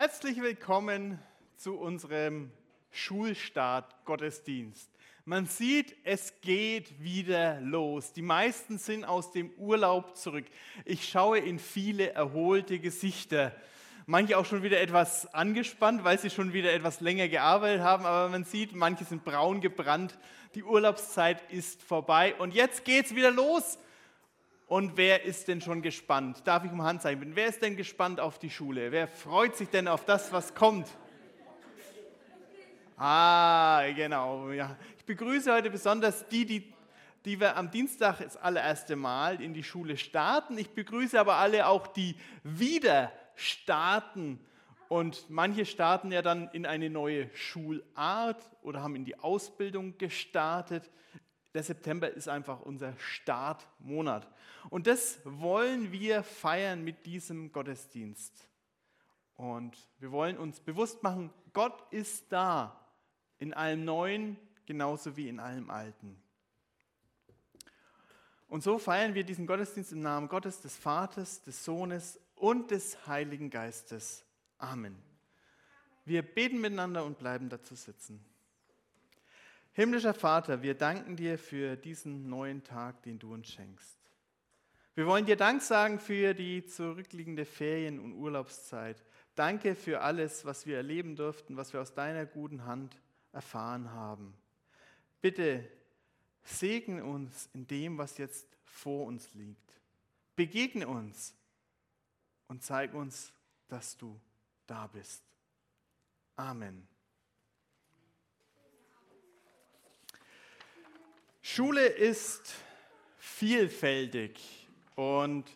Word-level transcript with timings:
Herzlich 0.00 0.40
willkommen 0.40 1.18
zu 1.56 1.76
unserem 1.76 2.52
Schulstart 2.92 4.04
Gottesdienst. 4.04 4.88
Man 5.24 5.46
sieht, 5.46 5.96
es 6.04 6.40
geht 6.40 7.02
wieder 7.02 7.60
los. 7.60 8.12
Die 8.12 8.22
meisten 8.22 8.78
sind 8.78 9.04
aus 9.04 9.32
dem 9.32 9.50
Urlaub 9.58 10.16
zurück. 10.16 10.44
Ich 10.84 11.08
schaue 11.08 11.40
in 11.40 11.58
viele 11.58 12.12
erholte 12.12 12.78
Gesichter. 12.78 13.52
Manche 14.06 14.38
auch 14.38 14.44
schon 14.44 14.62
wieder 14.62 14.80
etwas 14.80 15.34
angespannt, 15.34 16.04
weil 16.04 16.20
sie 16.20 16.30
schon 16.30 16.52
wieder 16.52 16.72
etwas 16.72 17.00
länger 17.00 17.26
gearbeitet 17.26 17.82
haben. 17.82 18.06
Aber 18.06 18.28
man 18.28 18.44
sieht, 18.44 18.76
manche 18.76 19.04
sind 19.04 19.24
braun 19.24 19.60
gebrannt. 19.60 20.16
Die 20.54 20.62
Urlaubszeit 20.62 21.50
ist 21.50 21.82
vorbei 21.82 22.36
und 22.36 22.54
jetzt 22.54 22.84
geht's 22.84 23.16
wieder 23.16 23.32
los. 23.32 23.80
Und 24.68 24.98
wer 24.98 25.24
ist 25.24 25.48
denn 25.48 25.62
schon 25.62 25.80
gespannt? 25.80 26.42
Darf 26.44 26.62
ich 26.62 26.70
um 26.70 26.82
Handzeichen 26.82 27.20
bitten? 27.20 27.36
Wer 27.36 27.46
ist 27.46 27.62
denn 27.62 27.74
gespannt 27.74 28.20
auf 28.20 28.38
die 28.38 28.50
Schule? 28.50 28.92
Wer 28.92 29.08
freut 29.08 29.56
sich 29.56 29.70
denn 29.70 29.88
auf 29.88 30.04
das, 30.04 30.30
was 30.30 30.54
kommt? 30.54 30.86
Ah, 32.98 33.82
genau. 33.96 34.50
Ja. 34.50 34.76
Ich 34.98 35.06
begrüße 35.06 35.50
heute 35.50 35.70
besonders 35.70 36.28
die, 36.28 36.44
die, 36.44 36.74
die 37.24 37.40
wir 37.40 37.56
am 37.56 37.70
Dienstag 37.70 38.18
das 38.18 38.36
allererste 38.36 38.94
Mal 38.94 39.40
in 39.40 39.54
die 39.54 39.64
Schule 39.64 39.96
starten. 39.96 40.58
Ich 40.58 40.68
begrüße 40.70 41.18
aber 41.18 41.36
alle 41.36 41.66
auch, 41.66 41.86
die 41.86 42.16
wieder 42.42 43.10
starten. 43.36 44.38
Und 44.88 45.30
manche 45.30 45.64
starten 45.64 46.12
ja 46.12 46.20
dann 46.20 46.50
in 46.52 46.66
eine 46.66 46.90
neue 46.90 47.34
Schulart 47.34 48.42
oder 48.60 48.82
haben 48.82 48.96
in 48.96 49.06
die 49.06 49.18
Ausbildung 49.18 49.96
gestartet. 49.96 50.90
Der 51.58 51.64
September 51.64 52.08
ist 52.08 52.28
einfach 52.28 52.60
unser 52.60 52.96
Startmonat. 52.98 54.28
Und 54.70 54.86
das 54.86 55.18
wollen 55.24 55.90
wir 55.90 56.22
feiern 56.22 56.84
mit 56.84 57.04
diesem 57.04 57.50
Gottesdienst. 57.50 58.46
Und 59.34 59.76
wir 59.98 60.12
wollen 60.12 60.38
uns 60.38 60.60
bewusst 60.60 61.02
machen, 61.02 61.32
Gott 61.52 61.82
ist 61.90 62.30
da 62.30 62.80
in 63.40 63.54
allem 63.54 63.84
Neuen 63.84 64.36
genauso 64.66 65.16
wie 65.16 65.28
in 65.28 65.40
allem 65.40 65.68
Alten. 65.68 66.22
Und 68.46 68.62
so 68.62 68.78
feiern 68.78 69.14
wir 69.16 69.24
diesen 69.24 69.48
Gottesdienst 69.48 69.90
im 69.90 70.02
Namen 70.02 70.28
Gottes, 70.28 70.60
des 70.60 70.76
Vaters, 70.76 71.42
des 71.42 71.64
Sohnes 71.64 72.20
und 72.36 72.70
des 72.70 73.08
Heiligen 73.08 73.50
Geistes. 73.50 74.24
Amen. 74.58 74.96
Wir 76.04 76.22
beten 76.22 76.60
miteinander 76.60 77.04
und 77.04 77.18
bleiben 77.18 77.48
dazu 77.48 77.74
sitzen. 77.74 78.24
Himmlischer 79.78 80.12
Vater, 80.12 80.60
wir 80.60 80.74
danken 80.74 81.14
dir 81.14 81.38
für 81.38 81.76
diesen 81.76 82.28
neuen 82.28 82.64
Tag, 82.64 83.00
den 83.04 83.20
du 83.20 83.32
uns 83.32 83.46
schenkst. 83.46 83.96
Wir 84.96 85.06
wollen 85.06 85.24
dir 85.24 85.36
Dank 85.36 85.62
sagen 85.62 86.00
für 86.00 86.34
die 86.34 86.66
zurückliegende 86.66 87.44
Ferien- 87.44 88.00
und 88.00 88.14
Urlaubszeit. 88.14 89.00
Danke 89.36 89.76
für 89.76 90.00
alles, 90.00 90.44
was 90.44 90.66
wir 90.66 90.78
erleben 90.78 91.14
durften, 91.14 91.56
was 91.56 91.72
wir 91.72 91.80
aus 91.80 91.94
deiner 91.94 92.26
guten 92.26 92.64
Hand 92.64 93.00
erfahren 93.30 93.92
haben. 93.92 94.34
Bitte 95.20 95.64
segne 96.42 97.04
uns 97.04 97.48
in 97.54 97.68
dem, 97.68 97.98
was 97.98 98.18
jetzt 98.18 98.48
vor 98.64 99.06
uns 99.06 99.32
liegt. 99.34 99.80
Begegne 100.34 100.88
uns 100.88 101.36
und 102.48 102.64
zeig 102.64 102.94
uns, 102.94 103.32
dass 103.68 103.96
du 103.96 104.20
da 104.66 104.88
bist. 104.88 105.22
Amen. 106.34 106.88
Schule 111.50 111.86
ist 111.86 112.54
vielfältig. 113.16 114.38
Und 114.96 115.48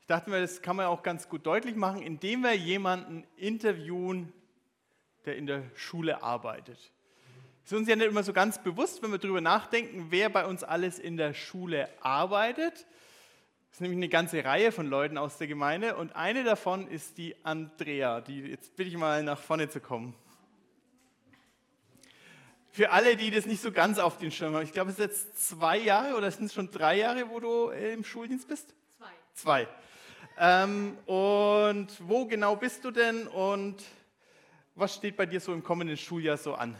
ich 0.00 0.06
dachte 0.06 0.30
mir, 0.30 0.40
das 0.40 0.62
kann 0.62 0.76
man 0.76 0.86
auch 0.86 1.02
ganz 1.02 1.28
gut 1.28 1.44
deutlich 1.44 1.74
machen, 1.74 2.00
indem 2.00 2.42
wir 2.42 2.54
jemanden 2.54 3.26
interviewen, 3.36 4.32
der 5.24 5.36
in 5.36 5.46
der 5.46 5.64
Schule 5.74 6.22
arbeitet. 6.22 6.78
Es 7.64 7.72
ist 7.72 7.78
uns 7.78 7.88
ja 7.88 7.96
nicht 7.96 8.06
immer 8.06 8.22
so 8.22 8.32
ganz 8.32 8.62
bewusst, 8.62 9.02
wenn 9.02 9.10
wir 9.10 9.18
darüber 9.18 9.40
nachdenken, 9.40 10.06
wer 10.10 10.30
bei 10.30 10.46
uns 10.46 10.62
alles 10.62 11.00
in 11.00 11.16
der 11.16 11.34
Schule 11.34 11.88
arbeitet. 12.00 12.74
Das 12.74 13.72
ist 13.72 13.80
nämlich 13.80 13.98
eine 13.98 14.08
ganze 14.08 14.44
Reihe 14.44 14.70
von 14.70 14.86
Leuten 14.86 15.18
aus 15.18 15.38
der 15.38 15.48
Gemeinde 15.48 15.96
und 15.96 16.14
eine 16.14 16.44
davon 16.44 16.86
ist 16.86 17.18
die 17.18 17.34
Andrea. 17.42 18.20
Die, 18.20 18.42
jetzt 18.42 18.76
bitte 18.76 18.90
ich 18.90 18.96
mal 18.96 19.24
nach 19.24 19.40
vorne 19.40 19.68
zu 19.68 19.80
kommen. 19.80 20.14
Für 22.74 22.90
alle, 22.90 23.16
die 23.16 23.30
das 23.30 23.44
nicht 23.44 23.60
so 23.60 23.70
ganz 23.70 23.98
auf 23.98 24.16
den 24.16 24.30
Schirm 24.30 24.54
haben, 24.54 24.64
ich 24.64 24.72
glaube, 24.72 24.90
es 24.90 24.98
ist 24.98 25.04
jetzt 25.04 25.48
zwei 25.48 25.76
Jahre 25.76 26.16
oder 26.16 26.30
sind 26.30 26.46
es 26.46 26.54
schon 26.54 26.70
drei 26.70 26.96
Jahre, 26.96 27.28
wo 27.28 27.38
du 27.38 27.68
äh, 27.68 27.92
im 27.92 28.02
Schuldienst 28.02 28.48
bist? 28.48 28.74
Zwei. 28.96 29.10
Zwei. 29.34 29.68
Ähm, 30.38 30.96
und 31.04 31.88
wo 32.00 32.24
genau 32.24 32.56
bist 32.56 32.82
du 32.82 32.90
denn 32.90 33.26
und 33.26 33.76
was 34.74 34.94
steht 34.94 35.18
bei 35.18 35.26
dir 35.26 35.38
so 35.38 35.52
im 35.52 35.62
kommenden 35.62 35.98
Schuljahr 35.98 36.38
so 36.38 36.54
an? 36.54 36.74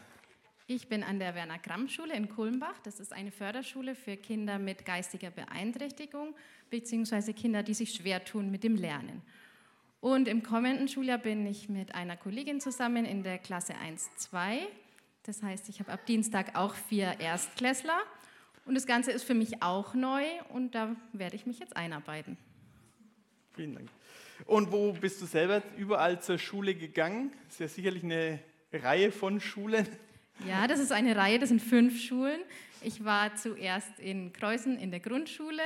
Ich 0.67 0.89
bin 0.89 1.03
an 1.03 1.19
der 1.19 1.35
Werner 1.35 1.59
Gramm 1.59 1.89
Schule 1.89 2.15
in 2.15 2.31
Kulmbach. 2.31 2.79
Das 2.85 2.99
ist 2.99 3.13
eine 3.13 3.31
Förderschule 3.31 3.95
für 3.95 4.17
Kinder 4.17 4.59
mit 4.59 4.87
geistiger 4.87 5.31
Beeinträchtigung 5.31 6.35
bzw. 6.71 7.35
Kinder, 7.35 7.63
die 7.63 7.75
sich 7.75 7.93
schwer 7.93 8.25
tun 8.25 8.51
mit 8.51 8.65
dem 8.65 8.77
Lernen. 8.77 9.21
Und 10.01 10.27
im 10.27 10.43
kommenden 10.43 10.89
Schuljahr 10.89 11.19
bin 11.19 11.47
ich 11.47 11.69
mit 11.69 11.95
einer 11.95 12.17
Kollegin 12.17 12.63
zusammen 12.63 13.05
in 13.05 13.23
der 13.23 13.37
Klasse 13.37 13.75
1-2 13.75 14.63
das 15.25 15.43
heißt, 15.43 15.69
ich 15.69 15.79
habe 15.79 15.93
ab 15.93 16.05
Dienstag 16.07 16.57
auch 16.57 16.75
vier 16.75 17.21
Erstklässler 17.21 18.01
und 18.65 18.75
das 18.75 18.87
Ganze 18.87 19.13
ist 19.13 19.25
für 19.25 19.35
mich 19.35 19.63
auch 19.63 19.95
neu 19.95 20.25
und 20.49 20.75
da 20.75 20.97
werde 21.13 21.37
ich 21.37 21.47
mich 21.47 21.59
jetzt 21.59 21.77
einarbeiten. 21.77 22.37
Vielen 23.55 23.75
Dank. 23.75 23.89
Und 24.47 24.73
wo 24.73 24.93
bist 24.93 25.21
du 25.23 25.27
selber 25.27 25.63
überall 25.77 26.21
zur 26.21 26.39
Schule 26.39 26.75
gegangen? 26.75 27.33
Das 27.45 27.55
ist 27.55 27.61
ja 27.61 27.69
sicherlich 27.69 28.03
eine 28.03 28.41
Reihe 28.73 29.13
von 29.13 29.41
Schulen. 29.41 29.87
Ja, 30.49 30.67
das 30.67 30.81
ist 30.81 30.91
eine 30.91 31.15
Reihe, 31.15 31.39
das 31.39 31.51
sind 31.51 31.63
fünf 31.63 32.01
Schulen. 32.01 32.41
Ich 32.81 33.05
war 33.05 33.37
zuerst 33.37 34.01
in 34.01 34.33
Kreuzen 34.33 34.77
in 34.77 34.91
der 34.91 34.99
Grundschule, 34.99 35.63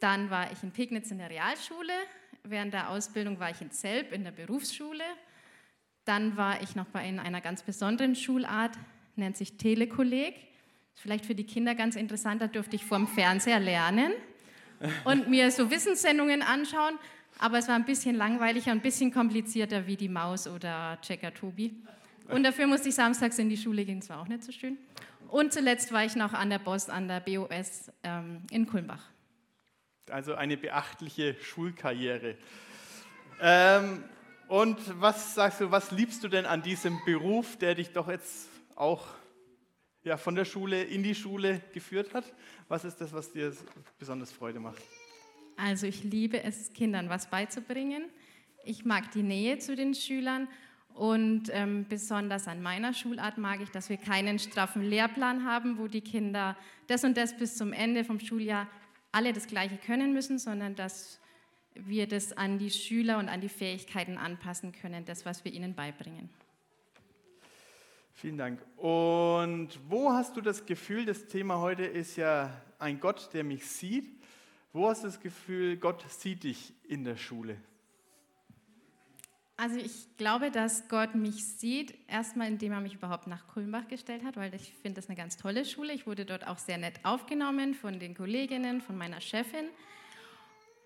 dann 0.00 0.30
war 0.30 0.50
ich 0.50 0.62
in 0.62 0.70
Pegnitz 0.70 1.10
in 1.10 1.18
der 1.18 1.28
Realschule, 1.28 1.92
während 2.44 2.72
der 2.72 2.90
Ausbildung 2.90 3.38
war 3.38 3.50
ich 3.50 3.60
in 3.60 3.70
Zelb 3.70 4.12
in 4.12 4.24
der 4.24 4.30
Berufsschule 4.30 5.04
dann 6.06 6.36
war 6.36 6.62
ich 6.62 6.74
noch 6.76 6.86
bei 6.86 7.00
einer 7.00 7.40
ganz 7.40 7.62
besonderen 7.62 8.14
Schulart, 8.14 8.72
nennt 9.16 9.36
sich 9.36 9.56
Telekolleg. 9.58 10.34
Vielleicht 10.94 11.26
für 11.26 11.34
die 11.34 11.44
Kinder 11.44 11.74
ganz 11.74 11.96
interessant, 11.96 12.40
da 12.40 12.46
durfte 12.46 12.76
ich 12.76 12.84
vorm 12.84 13.06
Fernseher 13.06 13.60
lernen 13.60 14.12
und 15.04 15.28
mir 15.28 15.50
so 15.50 15.70
Wissenssendungen 15.70 16.42
anschauen, 16.42 16.98
aber 17.38 17.58
es 17.58 17.68
war 17.68 17.74
ein 17.74 17.84
bisschen 17.84 18.16
langweiliger, 18.16 18.70
ein 18.70 18.80
bisschen 18.80 19.12
komplizierter 19.12 19.86
wie 19.86 19.96
die 19.96 20.08
Maus 20.08 20.46
oder 20.46 20.98
Checker 21.02 21.34
Tobi. 21.34 21.74
Und 22.28 22.44
dafür 22.44 22.66
musste 22.66 22.88
ich 22.88 22.94
samstags 22.94 23.38
in 23.38 23.50
die 23.50 23.56
Schule 23.56 23.84
gehen, 23.84 24.00
das 24.00 24.08
war 24.08 24.20
auch 24.20 24.28
nicht 24.28 24.42
so 24.42 24.52
schön. 24.52 24.78
Und 25.28 25.52
zuletzt 25.52 25.92
war 25.92 26.04
ich 26.04 26.14
noch 26.14 26.32
an 26.32 26.50
der 26.50 26.58
BOS, 26.58 26.88
an 26.88 27.08
der 27.08 27.20
BOS 27.20 27.90
ähm, 28.04 28.42
in 28.50 28.66
Kulmbach. 28.66 29.02
Also 30.10 30.34
eine 30.34 30.56
beachtliche 30.56 31.34
Schulkarriere. 31.42 32.36
Ähm, 33.40 34.04
und 34.48 35.00
was 35.00 35.34
sagst 35.34 35.60
du, 35.60 35.70
was 35.70 35.90
liebst 35.90 36.22
du 36.24 36.28
denn 36.28 36.46
an 36.46 36.62
diesem 36.62 36.98
Beruf, 37.04 37.56
der 37.56 37.74
dich 37.74 37.92
doch 37.92 38.08
jetzt 38.08 38.48
auch 38.74 39.06
ja, 40.04 40.16
von 40.16 40.34
der 40.34 40.44
Schule 40.44 40.84
in 40.84 41.02
die 41.02 41.14
Schule 41.14 41.60
geführt 41.72 42.14
hat? 42.14 42.24
Was 42.68 42.84
ist 42.84 43.00
das, 43.00 43.12
was 43.12 43.32
dir 43.32 43.52
besonders 43.98 44.32
Freude 44.32 44.60
macht? 44.60 44.82
Also 45.56 45.86
ich 45.86 46.04
liebe 46.04 46.42
es, 46.42 46.72
Kindern 46.72 47.08
was 47.08 47.28
beizubringen. 47.28 48.04
Ich 48.64 48.84
mag 48.84 49.10
die 49.12 49.22
Nähe 49.22 49.58
zu 49.58 49.74
den 49.74 49.94
Schülern 49.94 50.48
und 50.94 51.50
ähm, 51.52 51.86
besonders 51.88 52.48
an 52.48 52.62
meiner 52.62 52.94
Schulart 52.94 53.38
mag 53.38 53.60
ich, 53.60 53.70
dass 53.70 53.88
wir 53.88 53.96
keinen 53.96 54.38
straffen 54.38 54.82
Lehrplan 54.82 55.44
haben, 55.44 55.78
wo 55.78 55.88
die 55.88 56.00
Kinder 56.00 56.56
das 56.86 57.04
und 57.04 57.16
das 57.16 57.36
bis 57.36 57.56
zum 57.56 57.72
Ende 57.72 58.04
vom 58.04 58.20
Schuljahr 58.20 58.68
alle 59.12 59.32
das 59.32 59.46
Gleiche 59.46 59.76
können 59.76 60.12
müssen, 60.12 60.38
sondern 60.38 60.74
dass 60.74 61.20
wir 61.84 62.06
das 62.06 62.36
an 62.36 62.58
die 62.58 62.70
Schüler 62.70 63.18
und 63.18 63.28
an 63.28 63.40
die 63.40 63.48
Fähigkeiten 63.48 64.18
anpassen 64.18 64.72
können, 64.72 65.04
das, 65.04 65.26
was 65.26 65.44
wir 65.44 65.52
ihnen 65.52 65.74
beibringen. 65.74 66.28
Vielen 68.14 68.38
Dank. 68.38 68.60
Und 68.78 69.78
wo 69.88 70.10
hast 70.10 70.36
du 70.36 70.40
das 70.40 70.64
Gefühl, 70.64 71.04
das 71.04 71.26
Thema 71.26 71.60
heute 71.60 71.84
ist 71.84 72.16
ja 72.16 72.50
ein 72.78 72.98
Gott, 72.98 73.28
der 73.34 73.44
mich 73.44 73.66
sieht. 73.66 74.08
Wo 74.72 74.88
hast 74.88 75.02
du 75.02 75.08
das 75.08 75.20
Gefühl, 75.20 75.76
Gott 75.76 76.04
sieht 76.10 76.44
dich 76.44 76.72
in 76.88 77.04
der 77.04 77.16
Schule? 77.16 77.56
Also 79.58 79.76
ich 79.76 80.06
glaube, 80.18 80.50
dass 80.50 80.86
Gott 80.88 81.14
mich 81.14 81.44
sieht, 81.44 81.94
erstmal 82.08 82.48
indem 82.48 82.72
er 82.72 82.80
mich 82.80 82.94
überhaupt 82.94 83.26
nach 83.26 83.48
Kulmbach 83.48 83.88
gestellt 83.88 84.22
hat, 84.22 84.36
weil 84.36 84.54
ich 84.54 84.74
finde 84.82 85.00
das 85.00 85.08
eine 85.08 85.16
ganz 85.16 85.38
tolle 85.38 85.64
Schule. 85.64 85.94
Ich 85.94 86.06
wurde 86.06 86.26
dort 86.26 86.46
auch 86.46 86.58
sehr 86.58 86.76
nett 86.76 87.00
aufgenommen 87.04 87.74
von 87.74 87.98
den 87.98 88.14
Kolleginnen, 88.14 88.82
von 88.82 88.98
meiner 88.98 89.22
Chefin. 89.22 89.66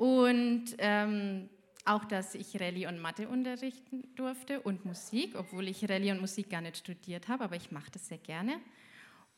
Und 0.00 0.76
ähm, 0.78 1.50
auch, 1.84 2.06
dass 2.06 2.34
ich 2.34 2.58
Rallye 2.58 2.86
und 2.86 3.02
Mathe 3.02 3.28
unterrichten 3.28 4.02
durfte 4.16 4.60
und 4.60 4.86
Musik, 4.86 5.34
obwohl 5.36 5.68
ich 5.68 5.86
Rallye 5.90 6.12
und 6.12 6.22
Musik 6.22 6.48
gar 6.48 6.62
nicht 6.62 6.78
studiert 6.78 7.28
habe, 7.28 7.44
aber 7.44 7.56
ich 7.56 7.70
mache 7.70 7.90
das 7.92 8.08
sehr 8.08 8.16
gerne. 8.16 8.60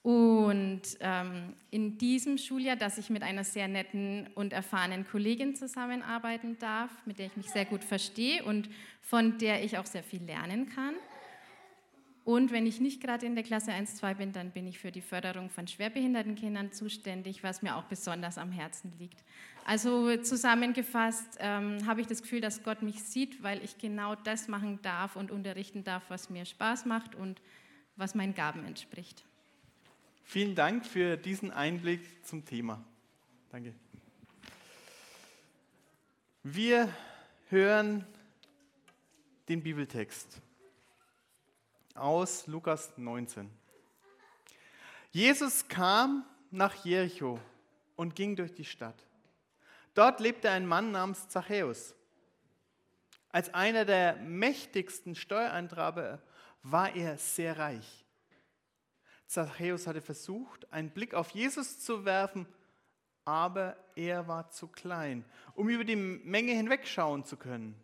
Und 0.02 0.82
ähm, 1.00 1.54
in 1.72 1.98
diesem 1.98 2.38
Schuljahr, 2.38 2.76
dass 2.76 2.96
ich 2.96 3.10
mit 3.10 3.24
einer 3.24 3.42
sehr 3.42 3.66
netten 3.66 4.28
und 4.36 4.52
erfahrenen 4.52 5.04
Kollegin 5.04 5.56
zusammenarbeiten 5.56 6.56
darf, 6.60 6.92
mit 7.06 7.18
der 7.18 7.26
ich 7.26 7.36
mich 7.36 7.50
sehr 7.50 7.64
gut 7.64 7.82
verstehe 7.82 8.44
und 8.44 8.70
von 9.00 9.38
der 9.38 9.64
ich 9.64 9.78
auch 9.78 9.86
sehr 9.86 10.04
viel 10.04 10.22
lernen 10.22 10.68
kann. 10.68 10.94
Und 12.24 12.52
wenn 12.52 12.66
ich 12.66 12.80
nicht 12.80 13.00
gerade 13.00 13.26
in 13.26 13.34
der 13.34 13.42
Klasse 13.42 13.72
1, 13.72 13.96
2 13.96 14.14
bin, 14.14 14.32
dann 14.32 14.52
bin 14.52 14.68
ich 14.68 14.78
für 14.78 14.92
die 14.92 15.00
Förderung 15.00 15.50
von 15.50 15.66
schwerbehinderten 15.66 16.36
Kindern 16.36 16.70
zuständig, 16.70 17.42
was 17.42 17.62
mir 17.62 17.76
auch 17.76 17.84
besonders 17.84 18.38
am 18.38 18.52
Herzen 18.52 18.92
liegt. 18.98 19.24
Also 19.64 20.16
zusammengefasst 20.18 21.38
ähm, 21.40 21.84
habe 21.86 22.00
ich 22.00 22.06
das 22.06 22.22
Gefühl, 22.22 22.40
dass 22.40 22.62
Gott 22.62 22.82
mich 22.82 23.02
sieht, 23.02 23.42
weil 23.42 23.62
ich 23.64 23.78
genau 23.78 24.14
das 24.14 24.46
machen 24.46 24.80
darf 24.82 25.16
und 25.16 25.32
unterrichten 25.32 25.82
darf, 25.82 26.04
was 26.08 26.30
mir 26.30 26.44
Spaß 26.44 26.84
macht 26.84 27.16
und 27.16 27.40
was 27.96 28.14
meinen 28.14 28.34
Gaben 28.34 28.64
entspricht. 28.64 29.24
Vielen 30.24 30.54
Dank 30.54 30.86
für 30.86 31.16
diesen 31.16 31.50
Einblick 31.50 32.00
zum 32.24 32.44
Thema. 32.44 32.84
Danke. 33.50 33.74
Wir 36.44 36.88
hören 37.50 38.04
den 39.48 39.62
Bibeltext 39.62 40.40
aus 41.94 42.46
Lukas 42.46 42.92
19. 42.96 43.50
Jesus 45.10 45.68
kam 45.68 46.24
nach 46.50 46.84
Jericho 46.84 47.38
und 47.96 48.14
ging 48.14 48.36
durch 48.36 48.54
die 48.54 48.64
Stadt. 48.64 49.06
Dort 49.94 50.20
lebte 50.20 50.50
ein 50.50 50.66
Mann 50.66 50.92
namens 50.92 51.28
Zachäus. 51.28 51.94
Als 53.28 53.52
einer 53.52 53.84
der 53.84 54.16
mächtigsten 54.16 55.14
Steuereintreiber 55.14 56.22
war 56.62 56.94
er 56.94 57.18
sehr 57.18 57.58
reich. 57.58 58.04
Zachäus 59.26 59.86
hatte 59.86 60.02
versucht, 60.02 60.70
einen 60.72 60.90
Blick 60.90 61.14
auf 61.14 61.30
Jesus 61.30 61.80
zu 61.80 62.04
werfen, 62.04 62.46
aber 63.24 63.76
er 63.96 64.28
war 64.28 64.50
zu 64.50 64.68
klein, 64.68 65.24
um 65.54 65.68
über 65.68 65.84
die 65.84 65.96
Menge 65.96 66.52
hinwegschauen 66.52 67.24
zu 67.24 67.36
können. 67.36 67.74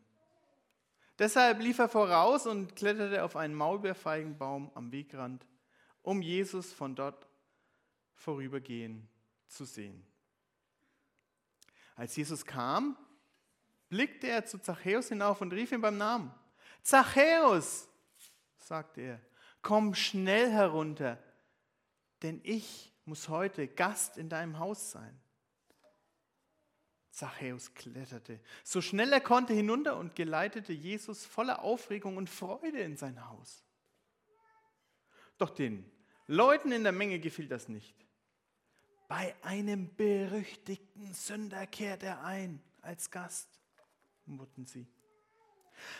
Deshalb 1.18 1.60
lief 1.60 1.78
er 1.78 1.88
voraus 1.88 2.46
und 2.46 2.76
kletterte 2.76 3.24
auf 3.24 3.34
einen 3.34 3.54
Maulbeerfeigenbaum 3.54 4.70
am 4.74 4.92
Wegrand, 4.92 5.46
um 6.02 6.22
Jesus 6.22 6.72
von 6.72 6.94
dort 6.94 7.26
vorübergehen 8.14 9.08
zu 9.48 9.64
sehen. 9.64 10.06
Als 11.96 12.14
Jesus 12.14 12.44
kam, 12.44 12.96
blickte 13.88 14.28
er 14.28 14.46
zu 14.46 14.58
Zachäus 14.58 15.08
hinauf 15.08 15.40
und 15.40 15.52
rief 15.52 15.72
ihn 15.72 15.80
beim 15.80 15.98
Namen. 15.98 16.32
Zachäus, 16.82 17.88
sagte 18.58 19.00
er, 19.00 19.20
komm 19.62 19.94
schnell 19.94 20.50
herunter, 20.50 21.18
denn 22.22 22.40
ich 22.44 22.92
muss 23.04 23.28
heute 23.28 23.66
Gast 23.66 24.18
in 24.18 24.28
deinem 24.28 24.58
Haus 24.58 24.92
sein. 24.92 25.18
Zachäus 27.18 27.74
kletterte 27.74 28.38
so 28.62 28.80
schnell 28.80 29.12
er 29.12 29.20
konnte 29.20 29.52
hinunter 29.52 29.96
und 29.96 30.14
geleitete 30.14 30.72
Jesus 30.72 31.26
voller 31.26 31.64
Aufregung 31.64 32.16
und 32.16 32.30
Freude 32.30 32.78
in 32.78 32.96
sein 32.96 33.28
Haus. 33.28 33.64
Doch 35.36 35.50
den 35.50 35.90
Leuten 36.28 36.70
in 36.70 36.84
der 36.84 36.92
Menge 36.92 37.18
gefiel 37.18 37.48
das 37.48 37.68
nicht. 37.68 37.96
Bei 39.08 39.34
einem 39.42 39.92
berüchtigten 39.96 41.12
Sünder 41.12 41.66
kehrt 41.66 42.04
er 42.04 42.22
ein 42.22 42.62
als 42.82 43.10
Gast, 43.10 43.48
murrten 44.24 44.64
sie. 44.64 44.86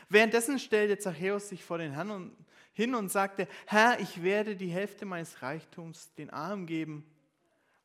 Währenddessen 0.09 0.61
stellte 0.61 0.99
Zachäus 0.99 1.49
sich 1.49 1.65
vor 1.65 1.79
den 1.79 1.91
Herrn 1.91 2.37
hin 2.73 2.95
und 2.95 3.11
sagte, 3.11 3.49
Herr, 3.67 3.99
ich 3.99 4.23
werde 4.23 4.55
die 4.55 4.71
Hälfte 4.71 5.05
meines 5.05 5.43
Reichtums 5.43 6.15
den 6.15 6.31
Armen 6.31 6.67
geben 6.67 7.05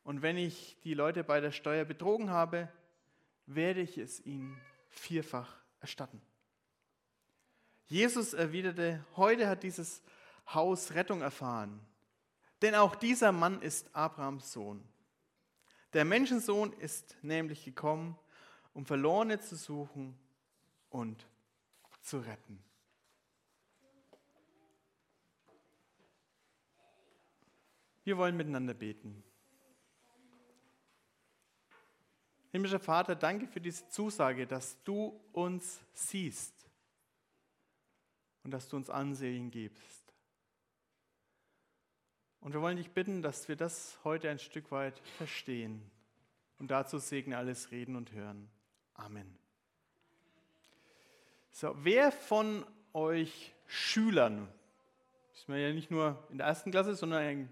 und 0.04 0.22
wenn 0.22 0.36
ich 0.36 0.78
die 0.84 0.94
Leute 0.94 1.24
bei 1.24 1.40
der 1.40 1.50
Steuer 1.50 1.84
betrogen 1.84 2.30
habe, 2.30 2.68
werde 3.46 3.80
ich 3.80 3.98
es 3.98 4.24
ihnen 4.24 4.60
vierfach 4.88 5.56
erstatten. 5.80 6.20
Jesus 7.86 8.32
erwiderte, 8.32 9.04
heute 9.16 9.48
hat 9.48 9.62
dieses 9.62 10.02
Haus 10.46 10.94
Rettung 10.94 11.20
erfahren, 11.20 11.80
denn 12.62 12.74
auch 12.74 12.94
dieser 12.94 13.32
Mann 13.32 13.60
ist 13.60 13.94
Abrahams 13.94 14.52
Sohn. 14.52 14.82
Der 15.92 16.04
Menschensohn 16.04 16.72
ist 16.72 17.16
nämlich 17.22 17.64
gekommen, 17.64 18.18
um 18.72 18.86
Verlorene 18.86 19.38
zu 19.40 19.56
suchen 19.56 20.18
und 20.90 21.26
zu 22.02 22.18
retten. 22.18 22.62
Wir 28.04 28.18
wollen 28.18 28.36
miteinander 28.36 28.74
beten. 28.74 29.22
Himmlischer 32.54 32.78
Vater, 32.78 33.16
danke 33.16 33.48
für 33.48 33.60
diese 33.60 33.88
Zusage, 33.88 34.46
dass 34.46 34.80
du 34.84 35.20
uns 35.32 35.80
siehst 35.92 36.54
und 38.44 38.52
dass 38.52 38.68
du 38.68 38.76
uns 38.76 38.90
Ansehen 38.90 39.50
gibst. 39.50 40.14
Und 42.38 42.52
wir 42.52 42.62
wollen 42.62 42.76
dich 42.76 42.92
bitten, 42.92 43.22
dass 43.22 43.48
wir 43.48 43.56
das 43.56 43.98
heute 44.04 44.30
ein 44.30 44.38
Stück 44.38 44.70
weit 44.70 45.00
verstehen. 45.16 45.82
Und 46.60 46.70
dazu 46.70 46.98
segne 46.98 47.38
alles 47.38 47.72
Reden 47.72 47.96
und 47.96 48.12
Hören. 48.12 48.48
Amen. 48.94 49.36
So, 51.50 51.74
wer 51.82 52.12
von 52.12 52.64
euch 52.92 53.52
Schülern, 53.66 54.46
ist 55.34 55.48
man 55.48 55.58
ja 55.58 55.72
nicht 55.72 55.90
nur 55.90 56.24
in 56.30 56.38
der 56.38 56.46
ersten 56.46 56.70
Klasse, 56.70 56.94
sondern 56.94 57.48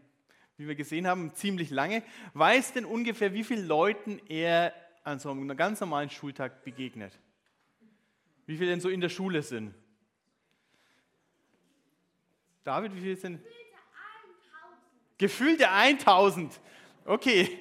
wie 0.59 0.69
wir 0.69 0.77
gesehen 0.77 1.09
haben, 1.09 1.35
ziemlich 1.35 1.71
lange, 1.71 2.05
weiß 2.35 2.75
denn 2.75 2.85
ungefähr, 2.85 3.33
wie 3.33 3.43
vielen 3.43 3.67
Leuten 3.67 4.21
er 4.29 4.73
an 5.05 5.19
so 5.19 5.31
einem 5.31 5.57
ganz 5.57 5.81
normalen 5.81 6.11
Schultag 6.11 6.65
begegnet? 6.65 7.19
Wie 8.47 8.57
viele 8.57 8.71
denn 8.71 8.81
so 8.81 8.89
in 8.89 9.01
der 9.01 9.09
Schule 9.09 9.43
sind? 9.43 9.75
David, 12.65 12.95
wie 12.95 13.01
viele 13.01 13.17
sind? 13.17 13.41
Gefühlte 15.19 15.71
1000. 15.71 16.61
Okay. 17.05 17.59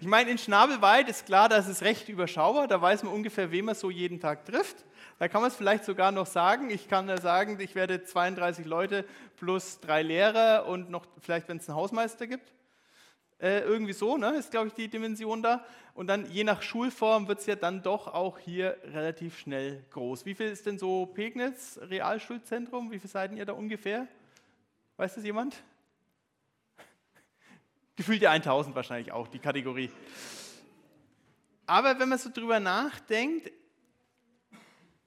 Ich 0.00 0.06
meine, 0.06 0.30
in 0.30 0.38
Schnabelwald 0.38 1.08
ist 1.08 1.26
klar, 1.26 1.48
das 1.48 1.68
ist 1.68 1.82
recht 1.82 2.08
überschaubar. 2.08 2.66
Da 2.66 2.80
weiß 2.80 3.02
man 3.02 3.12
ungefähr, 3.12 3.50
wen 3.50 3.66
man 3.66 3.74
so 3.74 3.90
jeden 3.90 4.18
Tag 4.20 4.46
trifft. 4.46 4.84
Da 5.18 5.28
kann 5.28 5.42
man 5.42 5.50
es 5.50 5.56
vielleicht 5.56 5.84
sogar 5.84 6.10
noch 6.10 6.26
sagen. 6.26 6.70
Ich 6.70 6.88
kann 6.88 7.06
da 7.06 7.20
sagen, 7.20 7.60
ich 7.60 7.74
werde 7.74 8.02
32 8.02 8.64
Leute 8.64 9.04
plus 9.36 9.80
drei 9.80 10.02
Lehrer 10.02 10.66
und 10.66 10.90
noch 10.90 11.06
vielleicht, 11.20 11.48
wenn 11.48 11.58
es 11.58 11.68
einen 11.68 11.76
Hausmeister 11.76 12.26
gibt. 12.26 12.53
Äh, 13.40 13.60
irgendwie 13.60 13.92
so, 13.92 14.16
ne, 14.16 14.36
ist 14.36 14.50
glaube 14.50 14.68
ich 14.68 14.74
die 14.74 14.88
Dimension 14.88 15.42
da. 15.42 15.64
Und 15.94 16.06
dann 16.06 16.30
je 16.30 16.44
nach 16.44 16.62
Schulform 16.62 17.28
wird 17.28 17.40
es 17.40 17.46
ja 17.46 17.56
dann 17.56 17.82
doch 17.82 18.08
auch 18.08 18.38
hier 18.38 18.76
relativ 18.84 19.38
schnell 19.38 19.84
groß. 19.90 20.24
Wie 20.24 20.34
viel 20.34 20.46
ist 20.46 20.66
denn 20.66 20.78
so 20.78 21.06
Pegnitz, 21.06 21.78
Realschulzentrum? 21.82 22.90
Wie 22.90 22.98
viele 22.98 23.10
seid 23.10 23.32
ihr 23.32 23.44
da 23.44 23.52
ungefähr? 23.52 24.08
Weiß 24.96 25.14
das 25.14 25.24
jemand? 25.24 25.56
Gefühlt 27.96 28.22
ja 28.22 28.30
1000 28.30 28.74
wahrscheinlich 28.74 29.12
auch, 29.12 29.28
die 29.28 29.38
Kategorie. 29.38 29.90
Aber 31.66 31.98
wenn 31.98 32.08
man 32.08 32.18
so 32.18 32.30
drüber 32.30 32.60
nachdenkt, 32.60 33.50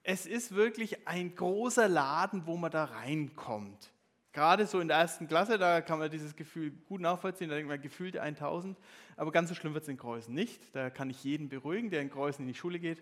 es 0.03 0.25
ist 0.25 0.55
wirklich 0.55 1.07
ein 1.07 1.35
großer 1.35 1.89
Laden, 1.89 2.45
wo 2.45 2.55
man 2.55 2.71
da 2.71 2.85
reinkommt. 2.85 3.91
Gerade 4.37 4.67
so 4.67 4.79
in 4.79 4.87
der 4.87 4.97
ersten 4.97 5.27
Klasse, 5.27 5.57
da 5.57 5.81
kann 5.81 5.97
man 5.97 6.11
dieses 6.11 6.35
Gefühl 6.35 6.69
gut 6.87 7.01
nachvollziehen, 7.01 7.49
da 7.49 7.55
denkt 7.55 7.69
man 7.69 7.81
gefühlte 7.81 8.21
1000, 8.21 8.77
aber 9.15 9.31
ganz 9.31 9.49
so 9.49 9.55
schlimm 9.55 9.73
wird 9.73 9.81
es 9.81 9.89
in 9.89 9.97
Kreuzen 9.97 10.35
nicht. 10.35 10.61
Da 10.75 10.91
kann 10.91 11.09
ich 11.09 11.23
jeden 11.23 11.49
beruhigen, 11.49 11.89
der 11.89 12.03
in 12.03 12.11
Kreuzen 12.11 12.43
in 12.43 12.47
die 12.47 12.53
Schule 12.53 12.77
geht. 12.77 13.01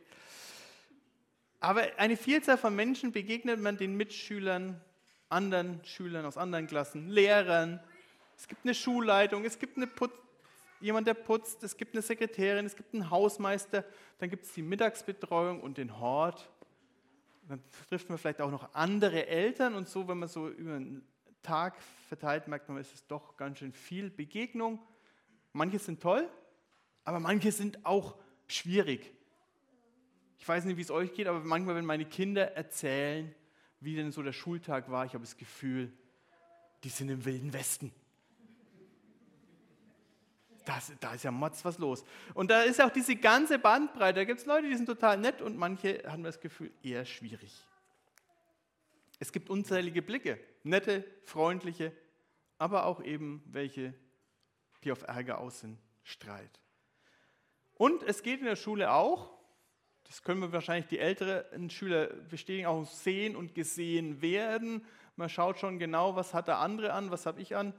Aber 1.60 1.82
eine 1.98 2.15
Vielzahl 2.15 2.58
von 2.58 2.74
Menschen 2.74 3.12
begegnet 3.12 3.60
man 3.60 3.75
den 3.75 3.98
Mitschülern, 3.98 4.80
anderen 5.27 5.84
Schülern 5.84 6.25
aus 6.25 6.38
anderen 6.38 6.68
Klassen, 6.68 7.10
Lehrern. 7.10 7.82
Es 8.38 8.48
gibt 8.48 8.63
eine 8.63 8.74
Schulleitung, 8.74 9.44
es 9.44 9.60
gibt 9.60 9.75
eine 9.75 9.88
Putz, 9.88 10.13
jemand, 10.80 11.06
der 11.06 11.15
putzt, 11.15 11.63
es 11.63 11.75
gibt 11.75 11.96
eine 11.96 12.01
Sekretärin, 12.01 12.65
es 12.65 12.77
gibt 12.77 12.94
einen 12.94 13.10
Hausmeister, 13.10 13.84
dann 14.20 14.30
gibt 14.30 14.46
es 14.46 14.54
die 14.54 14.62
Mittagsbetreuung 14.62 15.60
und 15.60 15.77
den 15.80 16.00
Hort. 16.00 16.50
Dann 17.50 17.62
trifft 17.89 18.08
man 18.08 18.18
vielleicht 18.18 18.39
auch 18.39 18.51
noch 18.51 18.74
andere 18.74 19.27
Eltern 19.27 19.75
und 19.75 19.89
so, 19.89 20.08
wenn 20.08 20.18
man 20.18 20.30
so 20.30 20.48
über 20.48 20.75
einen 20.75 21.06
Tag 21.46 21.75
verteilt, 22.10 22.48
merkt 22.48 22.68
man, 22.68 22.78
es 22.78 22.92
ist 22.92 23.06
doch 23.10 23.38
ganz 23.38 23.60
schön 23.60 23.72
viel 23.72 24.10
Begegnung. 24.10 24.80
Manche 25.54 25.80
sind 25.80 26.02
toll, 26.02 26.28
aber 27.04 27.20
manche 27.20 27.52
sind 27.52 27.86
auch 27.86 28.18
schwierig. 28.48 29.14
Ich 30.40 30.48
weiß 30.48 30.66
nicht, 30.66 30.78
wie 30.78 30.82
es 30.82 30.92
euch 30.92 31.14
geht, 31.14 31.28
aber 31.28 31.40
manchmal, 31.40 31.75
wenn 31.75 31.86
meine 31.86 32.06
Kinder 32.06 32.56
erzählen, 32.56 33.34
wie 33.80 33.96
denn 33.96 34.12
so 34.12 34.24
der 34.24 34.34
Schultag 34.34 34.90
war, 34.90 35.06
ich 35.06 35.14
habe 35.14 35.24
das 35.24 35.38
Gefühl, 35.38 35.94
die 36.84 36.90
sind 36.90 37.10
im 37.10 37.24
wilden 37.25 37.54
Westen. 37.54 37.92
Das, 40.66 40.92
da 41.00 41.14
ist 41.14 41.24
ja 41.24 41.32
Motz 41.32 41.64
was 41.64 41.78
los. 41.78 42.04
Und 42.34 42.50
da 42.50 42.64
ist 42.64 42.82
auch 42.82 42.90
diese 42.90 43.16
ganze 43.16 43.60
Bandbreite. 43.60 44.22
Da 44.22 44.24
gibt 44.24 44.40
es 44.40 44.48
Leute, 44.48 44.68
die 44.68 44.75
sind 44.75 44.88
total 44.88 45.18
nett 45.18 45.42
und 45.42 45.58
manche 45.58 46.04
haben 46.08 46.24
das 46.24 46.40
Gefühl, 46.40 46.72
eher 46.82 47.06
schwierig. 47.06 47.54
Es 49.25 49.32
gibt 49.32 49.50
unzählige 49.50 50.03
Blicke, 50.03 50.39
nette, 50.62 51.03
freundliche, 51.24 51.91
aber 52.60 52.86
auch 52.86 53.01
eben 53.01 53.41
welche, 53.48 53.96
die 54.84 54.91
auf 54.91 55.01
Ärger 55.01 55.39
aus 55.39 55.62
sind, 55.62 55.79
Streit. 56.03 56.62
Und 57.74 58.03
es 58.03 58.22
geht 58.22 58.41
in 58.41 58.46
der 58.46 58.55
Schule 58.55 58.91
auch, 58.91 59.34
das 60.03 60.22
können 60.22 60.41
wir 60.41 60.51
wahrscheinlich 60.51 60.86
die 60.86 61.00
älteren 61.00 61.72
Schüler 61.72 62.05
bestätigen, 62.05 62.67
auch 62.67 62.86
sehen 62.86 63.36
und 63.36 63.55
gesehen 63.55 64.22
werden. 64.22 64.86
Man 65.15 65.29
schaut 65.29 65.58
schon 65.58 65.79
genau, 65.79 66.15
was 66.15 66.36
hat 66.36 66.48
der 66.48 66.60
andere 66.60 66.94
an, 66.94 67.10
was 67.10 67.25
habe 67.25 67.41
ich 67.41 67.55
an. 67.55 67.74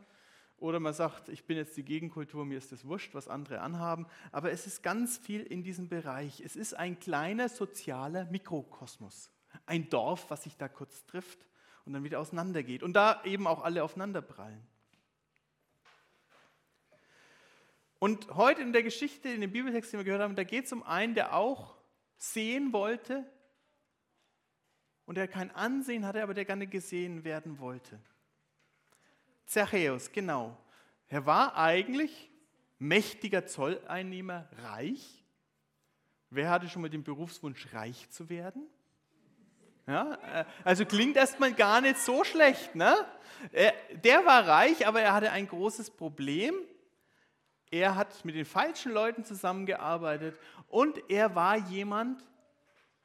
Oder 0.57 0.81
man 0.81 0.95
sagt, 0.95 1.29
ich 1.29 1.45
bin 1.45 1.57
jetzt 1.57 1.77
die 1.77 1.85
Gegenkultur, 1.85 2.45
mir 2.45 2.59
ist 2.59 2.73
es 2.73 2.85
wurscht, 2.85 3.15
was 3.15 3.29
andere 3.29 3.61
anhaben. 3.61 4.09
Aber 4.33 4.51
es 4.51 4.67
ist 4.67 4.83
ganz 4.83 5.17
viel 5.17 5.43
in 5.43 5.63
diesem 5.63 5.89
Bereich. 5.89 6.41
Es 6.41 6.57
ist 6.57 6.75
ein 6.75 6.99
kleiner 6.99 7.49
sozialer 7.49 8.25
Mikrokosmos. 8.25 9.31
Ein 9.67 9.91
Dorf, 9.91 10.31
was 10.31 10.45
sich 10.45 10.57
da 10.57 10.69
kurz 10.69 11.05
trifft 11.05 11.39
und 11.85 11.93
dann 11.93 12.05
wieder 12.05 12.21
auseinandergeht. 12.21 12.83
Und 12.83 12.95
da 12.95 13.23
eben 13.25 13.47
auch 13.47 13.63
alle 13.63 13.83
aufeinanderprallen. 13.83 14.67
Und 17.99 18.35
heute 18.35 18.63
in 18.63 18.73
der 18.73 18.83
Geschichte, 18.83 19.29
in 19.29 19.41
dem 19.41 19.53
Bibeltext, 19.53 19.93
den 19.93 20.01
wir 20.01 20.05
gehört 20.05 20.23
haben, 20.23 20.37
da 20.37 20.45
geht 20.45 20.67
es 20.67 20.73
um 20.73 20.83
einen, 20.83 21.15
der 21.15 21.35
auch 21.35 21.77
sehen 22.19 22.73
wollte 22.73 23.25
und 25.07 25.17
der 25.17 25.29
kein 25.29 25.51
Ansehen 25.53 26.05
hatte, 26.05 26.23
aber 26.23 26.35
der 26.35 26.45
gerne 26.45 26.67
gesehen 26.67 27.25
werden 27.25 27.59
wollte. 27.59 27.99
Zachäus, 29.47 30.13
genau. 30.13 30.57
Er 31.09 31.25
war 31.25 31.57
eigentlich 31.57 32.31
mächtiger 32.79 33.47
Zolleinnehmer, 33.47 34.49
reich. 34.59 35.25
Wer 36.31 36.51
hatte 36.51 36.69
schon 36.69 36.83
mal 36.83 36.91
den 36.91 37.05
Berufswunsch, 37.05 37.73
reich 37.73 38.11
zu 38.11 38.29
werden? 38.29 38.67
Ja, 39.87 40.15
äh, 40.15 40.45
also 40.65 40.85
klingt 40.85 41.17
erstmal 41.17 41.53
gar 41.53 41.81
nicht 41.81 41.99
so 41.99 42.25
schlecht. 42.25 42.75
Ne? 42.75 42.95
Äh, 43.53 43.73
der 44.05 44.27
war 44.27 44.47
reich, 44.47 44.87
aber 44.87 45.01
er 45.01 45.13
hatte 45.13 45.31
ein 45.31 45.47
großes 45.47 45.91
Problem. 45.91 46.55
Er 47.71 47.95
hat 47.95 48.25
mit 48.25 48.35
den 48.35 48.45
falschen 48.45 48.93
Leuten 48.93 49.25
zusammengearbeitet 49.25 50.37
und 50.69 50.99
er 51.09 51.35
war 51.35 51.57
jemand, 51.57 52.23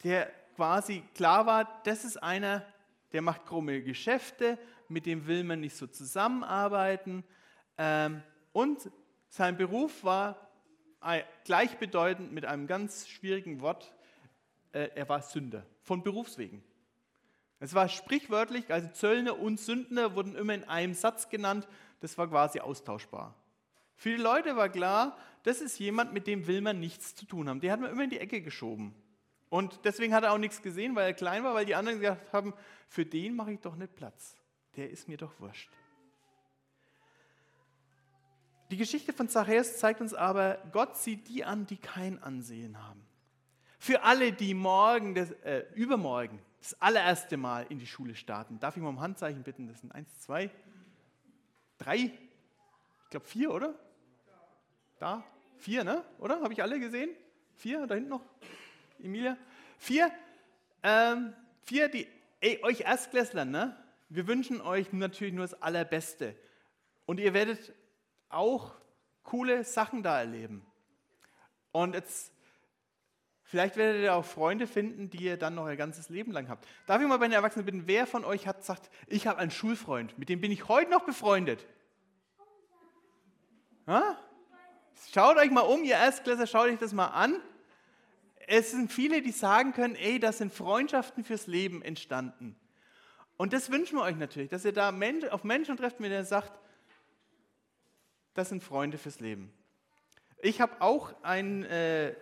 der 0.04 0.32
quasi 0.56 1.04
klar 1.16 1.46
war, 1.46 1.82
das 1.84 2.04
ist 2.04 2.22
einer, 2.22 2.66
der 3.12 3.22
macht 3.22 3.46
krumme 3.46 3.82
Geschäfte, 3.82 4.58
mit 4.88 5.06
dem 5.06 5.28
will 5.28 5.44
man 5.44 5.60
nicht 5.60 5.76
so 5.76 5.88
zusammenarbeiten. 5.88 7.24
Ähm, 7.78 8.24
und 8.54 8.92
sein 9.30 9.58
Beruf 9.58 10.04
war 10.04 10.48
gleichbedeutend 11.46 12.32
mit 12.32 12.46
einem 12.46 12.68
ganz 12.68 13.08
schwierigen 13.08 13.62
Wort, 13.62 13.92
äh, 14.72 14.90
er 14.94 15.10
war 15.10 15.22
Sünder, 15.22 15.66
von 15.82 16.04
Berufswegen. 16.04 16.64
Es 17.62 17.76
war 17.76 17.88
sprichwörtlich, 17.90 18.74
also 18.74 18.88
Zöllner 18.90 19.38
und 19.38 19.60
Sündner 19.60 20.16
wurden 20.16 20.36
immer 20.36 20.56
in 20.56 20.64
einem 20.64 20.96
Satz 20.96 21.30
genannt, 21.30 21.68
das 22.00 22.18
war 22.18 22.28
quasi 22.28 22.60
austauschbar. 22.60 23.36
Für 23.96 24.10
die 24.10 24.22
Leute 24.22 24.56
war 24.56 24.68
klar, 24.68 25.16
das 25.44 25.62
ist 25.62 25.78
jemand, 25.78 26.12
mit 26.12 26.26
dem 26.26 26.48
will 26.48 26.62
man 26.62 26.80
nichts 26.80 27.14
zu 27.14 27.28
tun 27.28 27.48
haben. 27.48 27.62
Den 27.62 27.72
hat 27.72 27.80
man 27.80 27.92
immer 27.92 28.04
in 28.04 28.10
die 28.10 28.18
Ecke 28.18 28.42
geschoben. 28.42 28.96
Und 29.50 29.80
deswegen 29.84 30.16
hat 30.16 30.24
er 30.24 30.34
auch 30.34 30.40
nichts 30.40 30.64
gesehen, 30.64 30.96
weil 30.96 31.06
er 31.06 31.14
klein 31.14 31.44
war, 31.44 31.54
weil 31.54 31.68
die 31.68 31.76
anderen 31.76 32.00
gesagt 32.00 32.34
haben, 32.34 32.56
für 32.88 33.06
den 33.06 33.36
mache 33.36 33.54
ich 33.54 33.60
doch 33.60 33.76
nicht 33.76 33.96
Platz. 33.96 34.36
Der 34.76 34.90
ist 34.90 35.08
mir 35.08 35.18
doch 35.18 35.40
wurscht. 35.40 35.70
Die 38.72 38.78
Geschichte 38.78 39.14
von 39.14 39.30
Zachäus 39.30 39.78
zeigt 39.78 40.02
uns 40.02 40.16
aber, 40.16 40.58
Gott 40.72 40.98
sieht 40.98 41.28
die 41.28 41.44
an, 41.44 41.68
die 41.68 41.78
kein 41.78 42.24
Ansehen 42.24 42.84
haben. 42.84 43.06
Für 43.78 44.02
alle, 44.02 44.32
die 44.32 44.56
morgen, 44.56 45.14
das, 45.14 45.30
äh, 45.44 45.66
übermorgen, 45.76 46.40
das 46.62 46.80
allererste 46.82 47.38
Mal 47.38 47.66
in 47.70 47.80
die 47.80 47.88
Schule 47.88 48.16
starten, 48.16 48.60
darf 48.60 48.78
ich 48.78 48.84
mal 48.84 48.90
um 48.90 49.02
Handzeichen 49.02 49.44
bitten? 49.44 49.68
Das 49.68 49.82
sind 49.82 49.92
eins, 49.92 50.20
zwei, 50.20 50.50
drei, 51.78 51.98
ich 51.98 53.10
glaube 53.10 53.26
vier, 53.26 53.52
oder? 53.52 53.74
Da? 55.00 55.24
Vier, 55.58 55.84
ne? 55.84 56.06
Oder? 56.20 56.42
Habe 56.42 56.54
ich 56.54 56.62
alle 56.62 56.80
gesehen? 56.80 57.10
Vier, 57.56 57.88
da 57.88 57.96
hinten 57.96 58.12
noch? 58.12 58.22
Emilia? 59.00 59.38
Vier? 59.80 60.12
Ähm, 60.84 61.34
vier, 61.64 61.90
die, 61.90 62.08
ey, 62.40 62.64
euch 62.64 62.82
Erstklässlern, 62.82 63.50
ne? 63.50 63.76
Wir 64.10 64.28
wünschen 64.28 64.62
euch 64.62 64.94
natürlich 64.94 65.34
nur 65.34 65.46
das 65.46 65.62
Allerbeste. 65.62 66.36
Und 67.06 67.20
ihr 67.20 67.34
werdet 67.34 67.74
auch 68.30 68.76
coole 69.24 69.64
Sachen 69.64 70.04
da 70.04 70.20
erleben. 70.20 70.66
Und 71.72 71.96
jetzt, 71.96 72.31
vielleicht 73.52 73.76
werdet 73.76 74.02
ihr 74.02 74.16
auch 74.16 74.24
Freunde 74.24 74.66
finden, 74.66 75.10
die 75.10 75.24
ihr 75.26 75.36
dann 75.36 75.56
noch 75.56 75.66
ein 75.66 75.76
ganzes 75.76 76.08
Leben 76.08 76.32
lang 76.32 76.48
habt. 76.48 76.66
Darf 76.88 77.02
ich 77.02 77.08
mal 77.08 77.18
bei 77.18 77.28
den 77.28 77.34
Erwachsenen 77.34 77.66
bitten, 77.66 77.84
wer 77.86 78.08
von 78.08 78.24
euch 78.24 78.48
hat 78.48 78.60
gesagt, 78.60 78.90
ich 79.08 79.28
habe 79.28 79.40
einen 79.40 79.52
Schulfreund, 79.52 80.18
mit 80.18 80.30
dem 80.30 80.40
bin 80.40 80.52
ich 80.52 80.70
heute 80.70 80.90
noch 80.90 81.06
befreundet? 81.06 81.68
Ha? 83.88 84.18
Schaut 85.14 85.36
euch 85.36 85.52
mal 85.52 85.62
um, 85.62 85.84
ihr 85.84 85.96
Erstklässler, 85.96 86.48
schaut 86.48 86.70
euch 86.70 86.80
das 86.80 86.94
mal 86.94 87.08
an. 87.08 87.36
Es 88.48 88.72
sind 88.72 88.92
viele, 88.92 89.22
die 89.22 89.32
sagen 89.32 89.74
können, 89.74 89.96
ey, 89.96 90.20
das 90.20 90.38
sind 90.38 90.54
Freundschaften 90.54 91.26
fürs 91.26 91.48
Leben 91.48 91.82
entstanden. 91.82 92.56
Und 93.36 93.52
das 93.52 93.70
wünschen 93.70 93.98
wir 93.98 94.04
euch 94.04 94.16
natürlich, 94.16 94.50
dass 94.50 94.64
ihr 94.64 94.72
da 94.72 94.94
auf 95.32 95.44
Menschen 95.44 95.76
trefft, 95.76 96.00
mit 96.00 96.10
denen 96.10 96.22
ihr 96.22 96.26
sagt, 96.26 96.58
das 98.34 98.50
sind 98.50 98.64
Freunde 98.64 98.98
fürs 98.98 99.20
Leben. 99.20 99.52
Ich 100.42 100.62
habe 100.62 100.82
auch 100.82 101.14
einen 101.24 101.64
äh, 101.66 102.16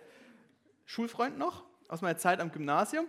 Schulfreund 0.90 1.38
noch 1.38 1.64
aus 1.88 2.02
meiner 2.02 2.18
Zeit 2.18 2.40
am 2.40 2.52
Gymnasium 2.52 3.06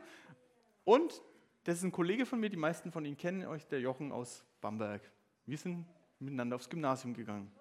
und 0.84 1.22
das 1.64 1.78
ist 1.78 1.84
ein 1.84 1.92
Kollege 1.92 2.26
von 2.26 2.40
mir, 2.40 2.50
die 2.50 2.58
meisten 2.58 2.92
von 2.92 3.06
Ihnen 3.06 3.18
kennen 3.18 3.46
euch, 3.46 3.68
der 3.68 3.80
Jochen 3.80 4.12
aus 4.12 4.44
Bamberg. 4.62 5.02
Wir 5.46 5.58
sind 5.58 5.86
miteinander 6.20 6.56
aufs 6.56 6.70
Gymnasium 6.70 7.14
gegangen 7.14 7.52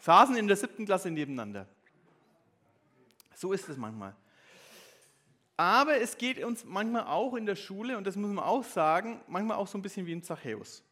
saßen 0.00 0.36
in 0.36 0.46
der 0.46 0.56
siebten 0.56 0.86
Klasse 0.86 1.10
nebeneinander. 1.10 1.66
So 3.34 3.52
ist 3.52 3.68
es 3.68 3.76
manchmal. 3.76 4.14
Aber 5.56 6.00
es 6.00 6.16
geht 6.16 6.42
uns 6.42 6.64
manchmal 6.64 7.04
auch 7.04 7.34
in 7.34 7.46
der 7.46 7.56
Schule, 7.56 7.98
und 7.98 8.06
das 8.06 8.16
muss 8.16 8.30
man 8.30 8.44
auch 8.44 8.64
sagen, 8.64 9.20
manchmal 9.28 9.58
auch 9.58 9.66
so 9.66 9.76
ein 9.76 9.82
bisschen 9.82 10.06
wie 10.06 10.12
im 10.12 10.22
Zachäus. 10.22 10.82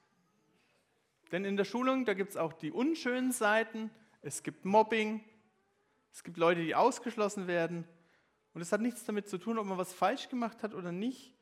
Denn 1.33 1.45
in 1.45 1.57
der 1.57 1.65
Schulung, 1.65 2.05
da 2.05 2.15
gibt 2.15 2.31
es 2.31 2.37
auch 2.37 2.53
die 2.53 2.71
unschönen 2.71 3.33
Seiten, 3.33 3.91
es 4.23 4.43
gibt 4.43 4.65
Mobbing, 4.65 5.25
es 6.13 6.23
gibt 6.23 6.37
Leute, 6.37 6.63
die 6.63 6.75
ausgeschlossen 6.75 7.47
werden. 7.47 7.87
Und 8.55 8.61
es 8.61 8.73
hat 8.73 8.81
nichts 8.81 9.05
damit 9.05 9.29
zu 9.29 9.39
tun, 9.39 9.59
ob 9.59 9.67
man 9.67 9.79
was 9.79 9.93
falsch 9.93 10.29
gemacht 10.29 10.63
hat 10.63 10.75
oder 10.75 10.93
nicht, 10.93 11.35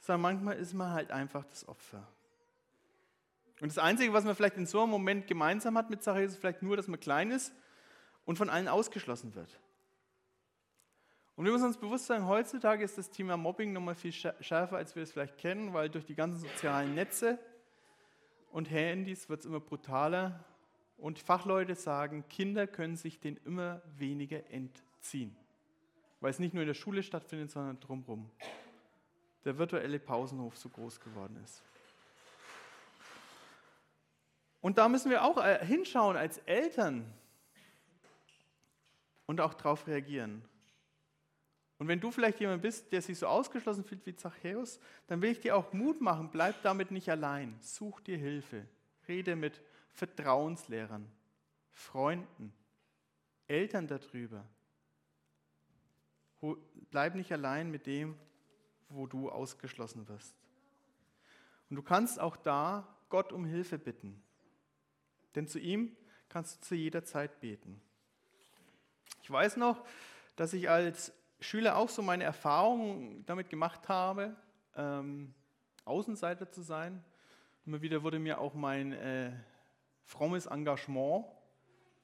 sondern 0.00 0.22
manchmal 0.22 0.56
ist 0.56 0.74
man 0.74 0.92
halt 0.92 1.10
einfach 1.10 1.44
das 1.44 1.66
Opfer. 1.66 2.06
Und 3.60 3.68
das 3.68 3.78
Einzige, 3.78 4.12
was 4.12 4.24
man 4.24 4.36
vielleicht 4.36 4.56
in 4.56 4.66
so 4.66 4.82
einem 4.82 4.90
Moment 4.90 5.26
gemeinsam 5.26 5.76
hat 5.76 5.90
mit 5.90 6.02
Zachäus, 6.02 6.32
ist 6.32 6.38
vielleicht 6.38 6.62
nur, 6.62 6.76
dass 6.76 6.86
man 6.86 7.00
klein 7.00 7.30
ist 7.30 7.52
und 8.24 8.36
von 8.36 8.50
allen 8.50 8.68
ausgeschlossen 8.68 9.34
wird. 9.34 9.58
Und 11.34 11.44
wir 11.44 11.52
müssen 11.52 11.66
uns 11.66 11.76
bewusst 11.76 12.06
sein, 12.06 12.26
heutzutage 12.26 12.84
ist 12.84 12.98
das 12.98 13.10
Thema 13.10 13.36
Mobbing 13.36 13.72
nochmal 13.72 13.94
viel 13.94 14.12
schärfer, 14.12 14.76
als 14.76 14.96
wir 14.96 15.04
es 15.04 15.12
vielleicht 15.12 15.38
kennen, 15.38 15.72
weil 15.72 15.88
durch 15.88 16.04
die 16.04 16.16
ganzen 16.16 16.40
sozialen 16.40 16.94
Netze 16.94 17.38
und 18.50 18.70
Handys 18.70 19.28
wird 19.28 19.40
es 19.40 19.46
immer 19.46 19.60
brutaler. 19.60 20.44
Und 20.96 21.20
Fachleute 21.20 21.76
sagen, 21.76 22.24
Kinder 22.28 22.66
können 22.66 22.96
sich 22.96 23.20
den 23.20 23.36
immer 23.44 23.82
weniger 23.96 24.50
entziehen, 24.50 25.36
weil 26.20 26.30
es 26.30 26.38
nicht 26.38 26.54
nur 26.54 26.62
in 26.62 26.68
der 26.68 26.74
Schule 26.74 27.02
stattfindet, 27.02 27.50
sondern 27.50 27.78
drumherum. 27.80 28.30
Der 29.44 29.56
virtuelle 29.56 29.98
Pausenhof 29.98 30.56
so 30.56 30.68
groß 30.68 31.00
geworden 31.00 31.38
ist. 31.44 31.62
Und 34.60 34.78
da 34.78 34.88
müssen 34.88 35.10
wir 35.10 35.22
auch 35.22 35.42
äh, 35.42 35.64
hinschauen 35.64 36.16
als 36.16 36.38
Eltern 36.38 37.10
und 39.26 39.40
auch 39.40 39.54
darauf 39.54 39.86
reagieren. 39.86 40.42
Und 41.78 41.86
wenn 41.86 42.00
du 42.00 42.10
vielleicht 42.10 42.40
jemand 42.40 42.62
bist, 42.62 42.90
der 42.90 43.00
sich 43.00 43.18
so 43.18 43.28
ausgeschlossen 43.28 43.84
fühlt 43.84 44.04
wie 44.04 44.16
Zachäus, 44.16 44.80
dann 45.06 45.22
will 45.22 45.30
ich 45.30 45.40
dir 45.40 45.56
auch 45.56 45.72
Mut 45.72 46.00
machen, 46.00 46.30
bleib 46.30 46.60
damit 46.62 46.90
nicht 46.90 47.08
allein. 47.08 47.56
Such 47.60 48.00
dir 48.00 48.18
Hilfe. 48.18 48.66
Rede 49.06 49.36
mit 49.36 49.62
Vertrauenslehrern, 49.94 51.08
Freunden, 51.70 52.52
Eltern 53.46 53.86
darüber. 53.86 54.44
Bleib 56.90 57.14
nicht 57.14 57.32
allein 57.32 57.70
mit 57.70 57.86
dem, 57.86 58.16
wo 58.88 59.06
du 59.06 59.30
ausgeschlossen 59.30 60.08
wirst. 60.08 60.34
Und 61.68 61.76
du 61.76 61.82
kannst 61.82 62.20
auch 62.20 62.36
da 62.36 62.88
Gott 63.08 63.32
um 63.32 63.44
Hilfe 63.44 63.78
bitten. 63.78 64.22
Denn 65.34 65.46
zu 65.46 65.58
ihm 65.58 65.96
kannst 66.28 66.56
du 66.56 66.60
zu 66.68 66.74
jeder 66.74 67.04
Zeit 67.04 67.40
beten. 67.40 67.80
Ich 69.22 69.30
weiß 69.30 69.56
noch, 69.56 69.84
dass 70.36 70.52
ich 70.52 70.70
als 70.70 71.12
Schüler 71.40 71.76
auch 71.76 71.88
so 71.88 72.02
meine 72.02 72.24
Erfahrungen 72.24 73.24
damit 73.26 73.50
gemacht 73.50 73.88
habe, 73.88 74.36
ähm, 74.76 75.34
Außenseiter 75.84 76.50
zu 76.50 76.62
sein. 76.62 77.04
Immer 77.66 77.82
wieder 77.82 78.02
wurde 78.02 78.18
mir 78.18 78.40
auch 78.40 78.54
mein 78.54 78.92
äh, 78.92 79.32
frommes 80.04 80.46
Engagement 80.46 81.26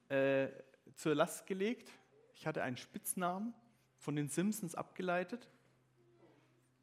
äh, 0.08 0.48
zur 0.94 1.14
Last 1.14 1.46
gelegt. 1.46 1.90
Ich 2.34 2.46
hatte 2.46 2.62
einen 2.62 2.76
Spitznamen 2.76 3.54
von 4.04 4.16
den 4.16 4.28
Simpsons 4.28 4.74
abgeleitet. 4.74 5.48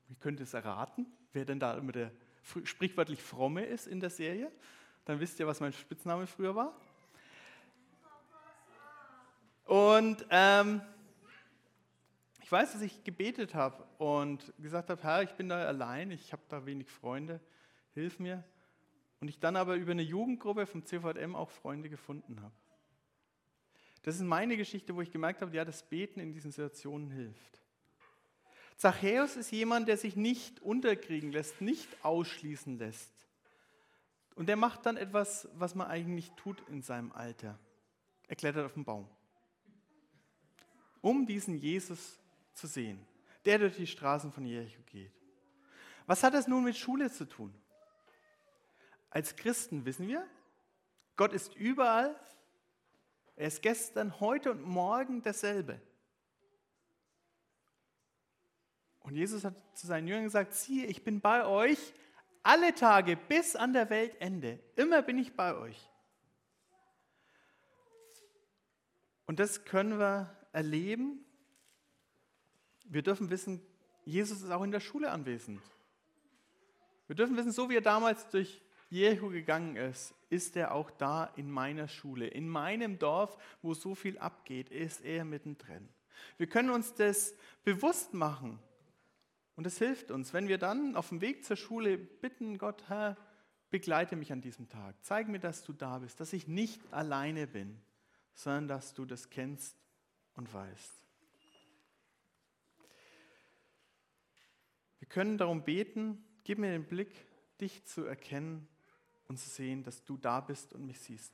Wie 0.08 0.16
könnt 0.16 0.40
ihr 0.40 0.44
es 0.44 0.56
erraten, 0.56 1.06
wer 1.34 1.46
denn 1.46 1.60
da 1.60 1.78
immer 1.78 1.92
der 1.92 2.12
sprichwörtlich 2.64 3.22
Fromme 3.22 3.64
ist 3.64 3.86
in 3.86 4.00
der 4.00 4.10
Serie? 4.10 4.52
Dann 5.06 5.20
wisst 5.20 5.40
ihr, 5.40 5.46
was 5.46 5.60
mein 5.60 5.72
Spitzname 5.72 6.26
früher 6.26 6.56
war. 6.56 6.76
Und 9.66 10.26
ähm, 10.32 10.82
ich 12.42 12.52
weiß, 12.52 12.74
dass 12.74 12.82
ich 12.82 13.04
gebetet 13.04 13.54
habe 13.54 13.84
und 14.00 14.52
gesagt 14.58 14.90
habe, 14.90 15.02
Herr, 15.04 15.22
ich 15.22 15.34
bin 15.34 15.48
da 15.48 15.64
allein, 15.64 16.10
ich 16.10 16.34
habe 16.34 16.42
da 16.50 16.66
wenig 16.66 16.90
Freunde, 16.90 17.40
hilf 17.94 18.18
mir. 18.18 18.44
Und 19.20 19.28
ich 19.28 19.40
dann 19.40 19.56
aber 19.56 19.76
über 19.76 19.92
eine 19.92 20.02
Jugendgruppe 20.02 20.66
vom 20.66 20.84
CVM 20.84 21.36
auch 21.36 21.52
Freunde 21.52 21.88
gefunden 21.88 22.42
habe. 22.42 22.56
Das 24.04 24.16
ist 24.16 24.22
meine 24.22 24.58
Geschichte, 24.58 24.96
wo 24.96 25.02
ich 25.02 25.12
gemerkt 25.12 25.42
habe, 25.42 25.56
ja, 25.56 25.64
das 25.64 25.84
Beten 25.84 26.20
in 26.20 26.34
diesen 26.34 26.52
Situationen 26.52 27.12
hilft. 27.12 27.62
Zachäus 28.76 29.36
ist 29.36 29.52
jemand, 29.52 29.88
der 29.88 29.98
sich 29.98 30.16
nicht 30.16 30.60
unterkriegen 30.62 31.32
lässt, 31.32 31.62
nicht 31.62 31.88
ausschließen 32.04 32.80
lässt. 32.80 33.12
Und 34.34 34.48
der 34.48 34.56
macht 34.56 34.88
dann 34.88 34.98
etwas, 34.98 35.48
was 35.54 35.76
man 35.76 35.88
eigentlich 35.88 36.08
nicht 36.08 36.38
tut 36.38 36.68
in 36.68 36.82
seinem 36.82 37.12
Alter. 37.12 37.60
Er 38.28 38.36
klettert 38.36 38.66
auf 38.66 38.74
den 38.74 38.86
Baum, 38.86 39.08
um 41.02 41.28
diesen 41.28 41.58
Jesus 41.58 42.18
zu 42.54 42.66
sehen, 42.66 43.06
der 43.46 43.60
durch 43.60 43.76
die 43.76 43.86
Straßen 43.86 44.32
von 44.32 44.46
Jericho 44.46 44.82
geht. 44.88 45.12
Was 46.08 46.24
hat 46.24 46.34
das 46.34 46.48
nun 46.48 46.64
mit 46.64 46.76
Schule 46.76 47.12
zu 47.12 47.26
tun? 47.26 47.54
Als 49.12 49.36
Christen 49.36 49.86
wissen 49.86 50.08
wir, 50.08 50.26
Gott 51.18 51.34
ist 51.34 51.56
überall. 51.56 52.16
Er 53.42 53.48
ist 53.48 53.64
gestern, 53.64 54.20
heute 54.20 54.52
und 54.52 54.62
morgen 54.62 55.24
derselbe. 55.24 55.82
Und 59.00 59.16
Jesus 59.16 59.44
hat 59.44 59.56
zu 59.74 59.88
seinen 59.88 60.08
Jüngern 60.08 60.26
gesagt, 60.26 60.54
siehe, 60.54 60.86
ich 60.86 61.04
bin 61.04 61.22
bei 61.22 61.48
euch 61.48 61.80
alle 62.44 62.76
Tage 62.76 63.16
bis 63.16 63.56
an 63.56 63.74
der 63.74 63.90
Weltende. 63.90 64.60
Immer 64.76 65.02
bin 65.02 65.18
ich 65.18 65.36
bei 65.36 65.56
euch. 65.56 65.90
Und 69.26 69.40
das 69.40 69.66
können 69.66 69.98
wir 69.98 70.30
erleben. 70.52 71.26
Wir 72.84 73.02
dürfen 73.02 73.32
wissen, 73.32 73.60
Jesus 74.06 74.44
ist 74.44 74.52
auch 74.52 74.62
in 74.62 74.72
der 74.72 74.82
Schule 74.82 75.10
anwesend. 75.10 75.64
Wir 77.08 77.16
dürfen 77.16 77.36
wissen, 77.36 77.52
so 77.52 77.72
wie 77.72 77.76
er 77.78 77.82
damals 77.82 78.30
durch 78.30 78.62
Jericho 78.92 79.30
gegangen 79.30 79.78
ist, 79.78 80.14
ist 80.30 80.58
er 80.58 80.74
auch 80.74 80.92
da 80.92 81.24
in 81.38 81.50
meiner 81.50 81.88
Schule. 81.88 82.28
In 82.28 82.50
meinem 82.50 83.00
Dorf, 83.00 83.38
wo 83.62 83.74
so 83.74 83.96
viel 83.96 84.18
abgeht, 84.18 84.70
ist 84.70 85.00
er 85.06 85.24
mittendrin. 85.24 85.88
Wir 86.38 86.48
können 86.48 86.70
uns 86.70 86.94
das 86.94 87.34
bewusst 87.64 88.14
machen. 88.14 88.60
Und 89.56 89.66
es 89.66 89.78
hilft 89.78 90.12
uns, 90.12 90.34
wenn 90.34 90.50
wir 90.50 90.58
dann 90.58 90.98
auf 90.98 91.08
dem 91.08 91.22
Weg 91.22 91.46
zur 91.46 91.56
Schule 91.56 91.98
bitten, 91.98 92.58
Gott, 92.58 92.84
Herr, 92.90 93.16
begleite 93.70 94.18
mich 94.18 94.34
an 94.34 94.42
diesem 94.42 94.68
Tag. 94.68 94.94
Zeig 95.04 95.30
mir, 95.30 95.40
dass 95.40 95.64
du 95.64 95.72
da 95.72 96.00
bist, 96.00 96.20
dass 96.20 96.34
ich 96.34 96.50
nicht 96.50 96.82
alleine 96.92 97.48
bin, 97.48 97.82
sondern 98.34 98.68
dass 98.68 98.94
du 98.94 99.06
das 99.06 99.30
kennst 99.30 99.78
und 100.34 100.54
weißt. 100.54 100.94
Wir 105.00 105.08
können 105.08 105.38
darum 105.38 105.64
beten, 105.64 106.22
gib 106.44 106.58
mir 106.58 106.72
den 106.72 106.86
Blick, 106.86 107.14
dich 107.62 107.86
zu 107.86 108.04
erkennen 108.04 108.68
und 109.32 109.38
zu 109.38 109.50
sehen, 109.50 109.82
dass 109.82 110.04
du 110.04 110.18
da 110.18 110.42
bist 110.42 110.74
und 110.74 110.86
mich 110.86 111.00
siehst. 111.00 111.32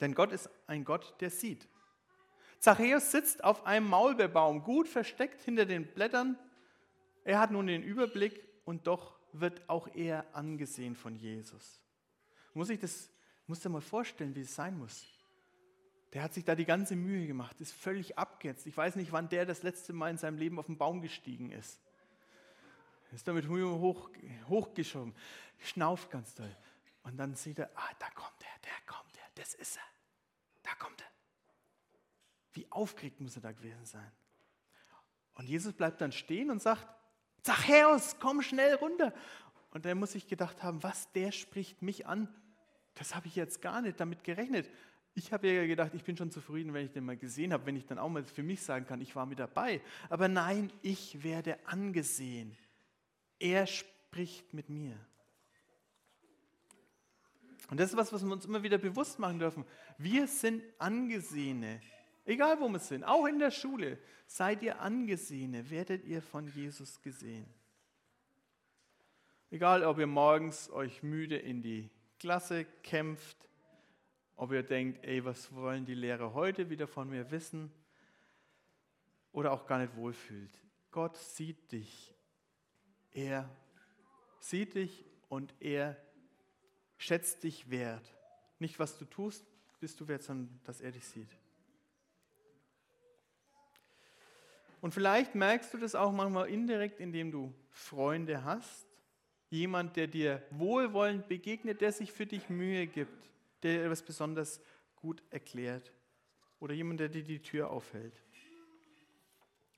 Denn 0.00 0.12
Gott 0.12 0.32
ist 0.32 0.50
ein 0.66 0.84
Gott, 0.84 1.14
der 1.20 1.30
sieht. 1.30 1.68
Zachäus 2.58 3.12
sitzt 3.12 3.44
auf 3.44 3.64
einem 3.64 3.88
Maulbeerbaum, 3.88 4.64
gut 4.64 4.88
versteckt 4.88 5.40
hinter 5.42 5.64
den 5.64 5.86
Blättern. 5.86 6.36
Er 7.22 7.38
hat 7.38 7.52
nun 7.52 7.68
den 7.68 7.84
Überblick 7.84 8.44
und 8.64 8.88
doch 8.88 9.16
wird 9.32 9.62
auch 9.68 9.86
er 9.94 10.26
angesehen 10.32 10.96
von 10.96 11.14
Jesus. 11.14 11.80
Muss 12.52 12.68
ich 12.68 12.80
das, 12.80 13.08
muss 13.46 13.60
dir 13.60 13.68
mal 13.68 13.80
vorstellen, 13.80 14.34
wie 14.34 14.40
es 14.40 14.54
sein 14.54 14.76
muss. 14.76 15.06
Der 16.12 16.24
hat 16.24 16.34
sich 16.34 16.44
da 16.44 16.56
die 16.56 16.64
ganze 16.64 16.96
Mühe 16.96 17.28
gemacht, 17.28 17.60
ist 17.60 17.72
völlig 17.72 18.18
abgehetzt. 18.18 18.66
Ich 18.66 18.76
weiß 18.76 18.96
nicht, 18.96 19.12
wann 19.12 19.28
der 19.28 19.46
das 19.46 19.62
letzte 19.62 19.92
Mal 19.92 20.10
in 20.10 20.18
seinem 20.18 20.38
Leben 20.38 20.58
auf 20.58 20.66
den 20.66 20.76
Baum 20.76 21.02
gestiegen 21.02 21.52
ist. 21.52 21.85
Ist 23.12 23.26
damit 23.28 23.48
hoch, 23.48 24.10
hochgeschoben, 24.48 25.14
schnauft 25.58 26.10
ganz 26.10 26.34
toll. 26.34 26.54
Und 27.02 27.16
dann 27.16 27.34
sieht 27.34 27.58
er, 27.58 27.70
ah, 27.76 27.90
da 27.98 28.10
kommt 28.10 28.40
er, 28.40 28.60
der 28.64 28.94
kommt 28.94 29.16
er, 29.16 29.24
das 29.36 29.54
ist 29.54 29.76
er. 29.76 29.82
Da 30.62 30.74
kommt 30.74 31.00
er. 31.00 31.06
Wie 32.52 32.66
aufgeregt 32.70 33.20
muss 33.20 33.36
er 33.36 33.42
da 33.42 33.52
gewesen 33.52 33.84
sein. 33.84 34.10
Und 35.34 35.48
Jesus 35.48 35.72
bleibt 35.74 36.00
dann 36.00 36.12
stehen 36.12 36.50
und 36.50 36.60
sagt, 36.60 36.86
Zachäus, 37.42 38.16
komm 38.18 38.42
schnell 38.42 38.74
runter. 38.74 39.12
Und 39.70 39.86
er 39.86 39.94
muss 39.94 40.12
sich 40.12 40.26
gedacht 40.26 40.62
haben, 40.62 40.82
was, 40.82 41.12
der 41.12 41.30
spricht 41.32 41.82
mich 41.82 42.06
an. 42.06 42.28
Das 42.94 43.14
habe 43.14 43.26
ich 43.26 43.36
jetzt 43.36 43.60
gar 43.60 43.82
nicht 43.82 44.00
damit 44.00 44.24
gerechnet. 44.24 44.68
Ich 45.14 45.32
habe 45.32 45.48
ja 45.48 45.66
gedacht, 45.66 45.92
ich 45.94 46.02
bin 46.02 46.16
schon 46.16 46.30
zufrieden, 46.30 46.74
wenn 46.74 46.86
ich 46.86 46.92
den 46.92 47.04
mal 47.04 47.16
gesehen 47.16 47.52
habe, 47.52 47.66
wenn 47.66 47.76
ich 47.76 47.86
dann 47.86 47.98
auch 47.98 48.08
mal 48.08 48.24
für 48.24 48.42
mich 48.42 48.62
sagen 48.62 48.86
kann, 48.86 49.00
ich 49.00 49.14
war 49.14 49.26
mit 49.26 49.38
dabei. 49.38 49.80
Aber 50.08 50.28
nein, 50.28 50.72
ich 50.82 51.22
werde 51.22 51.58
angesehen. 51.66 52.56
Er 53.38 53.66
spricht 53.66 54.52
mit 54.54 54.68
mir. 54.68 54.96
Und 57.68 57.80
das 57.80 57.90
ist 57.90 57.96
was, 57.96 58.12
was 58.12 58.24
wir 58.24 58.32
uns 58.32 58.44
immer 58.44 58.62
wieder 58.62 58.78
bewusst 58.78 59.18
machen 59.18 59.38
dürfen. 59.38 59.64
Wir 59.98 60.28
sind 60.28 60.62
Angesehene, 60.78 61.80
egal 62.24 62.60
wo 62.60 62.68
wir 62.68 62.78
sind, 62.78 63.04
auch 63.04 63.26
in 63.26 63.38
der 63.38 63.50
Schule. 63.50 63.98
Seid 64.26 64.62
ihr 64.62 64.80
Angesehene, 64.80 65.68
werdet 65.70 66.04
ihr 66.04 66.22
von 66.22 66.46
Jesus 66.48 67.00
gesehen. 67.02 67.46
Egal, 69.50 69.84
ob 69.84 69.98
ihr 69.98 70.06
morgens 70.06 70.70
euch 70.70 71.02
müde 71.02 71.36
in 71.36 71.62
die 71.62 71.90
Klasse 72.18 72.64
kämpft, 72.82 73.36
ob 74.34 74.52
ihr 74.52 74.62
denkt, 74.62 75.04
ey, 75.04 75.24
was 75.24 75.52
wollen 75.54 75.86
die 75.86 75.94
Lehrer 75.94 76.34
heute 76.34 76.68
wieder 76.68 76.86
von 76.86 77.08
mir 77.08 77.30
wissen, 77.30 77.72
oder 79.36 79.52
auch 79.52 79.66
gar 79.66 79.78
nicht 79.78 79.94
wohlfühlt. 79.96 80.58
Gott 80.90 81.18
sieht 81.18 81.70
dich 81.70 82.15
er 83.16 83.48
sieht 84.40 84.74
dich 84.74 85.04
und 85.28 85.54
er 85.58 85.96
schätzt 86.98 87.42
dich 87.42 87.70
wert. 87.70 88.14
Nicht, 88.58 88.78
was 88.78 88.98
du 88.98 89.06
tust, 89.06 89.44
bist 89.80 89.98
du 90.00 90.06
wert, 90.06 90.22
sondern 90.22 90.60
dass 90.64 90.80
er 90.80 90.92
dich 90.92 91.04
sieht. 91.06 91.30
Und 94.82 94.92
vielleicht 94.92 95.34
merkst 95.34 95.72
du 95.72 95.78
das 95.78 95.94
auch 95.94 96.12
manchmal 96.12 96.50
indirekt, 96.50 97.00
indem 97.00 97.32
du 97.32 97.54
Freunde 97.70 98.44
hast. 98.44 98.86
Jemand, 99.48 99.96
der 99.96 100.06
dir 100.06 100.42
wohlwollend 100.50 101.26
begegnet, 101.26 101.80
der 101.80 101.92
sich 101.92 102.12
für 102.12 102.26
dich 102.26 102.50
Mühe 102.50 102.86
gibt, 102.86 103.30
der 103.62 103.78
dir 103.78 103.84
etwas 103.84 104.02
besonders 104.02 104.60
gut 104.96 105.22
erklärt. 105.30 105.90
Oder 106.60 106.74
jemand, 106.74 107.00
der 107.00 107.08
dir 107.08 107.24
die 107.24 107.40
Tür 107.40 107.70
aufhält. 107.70 108.20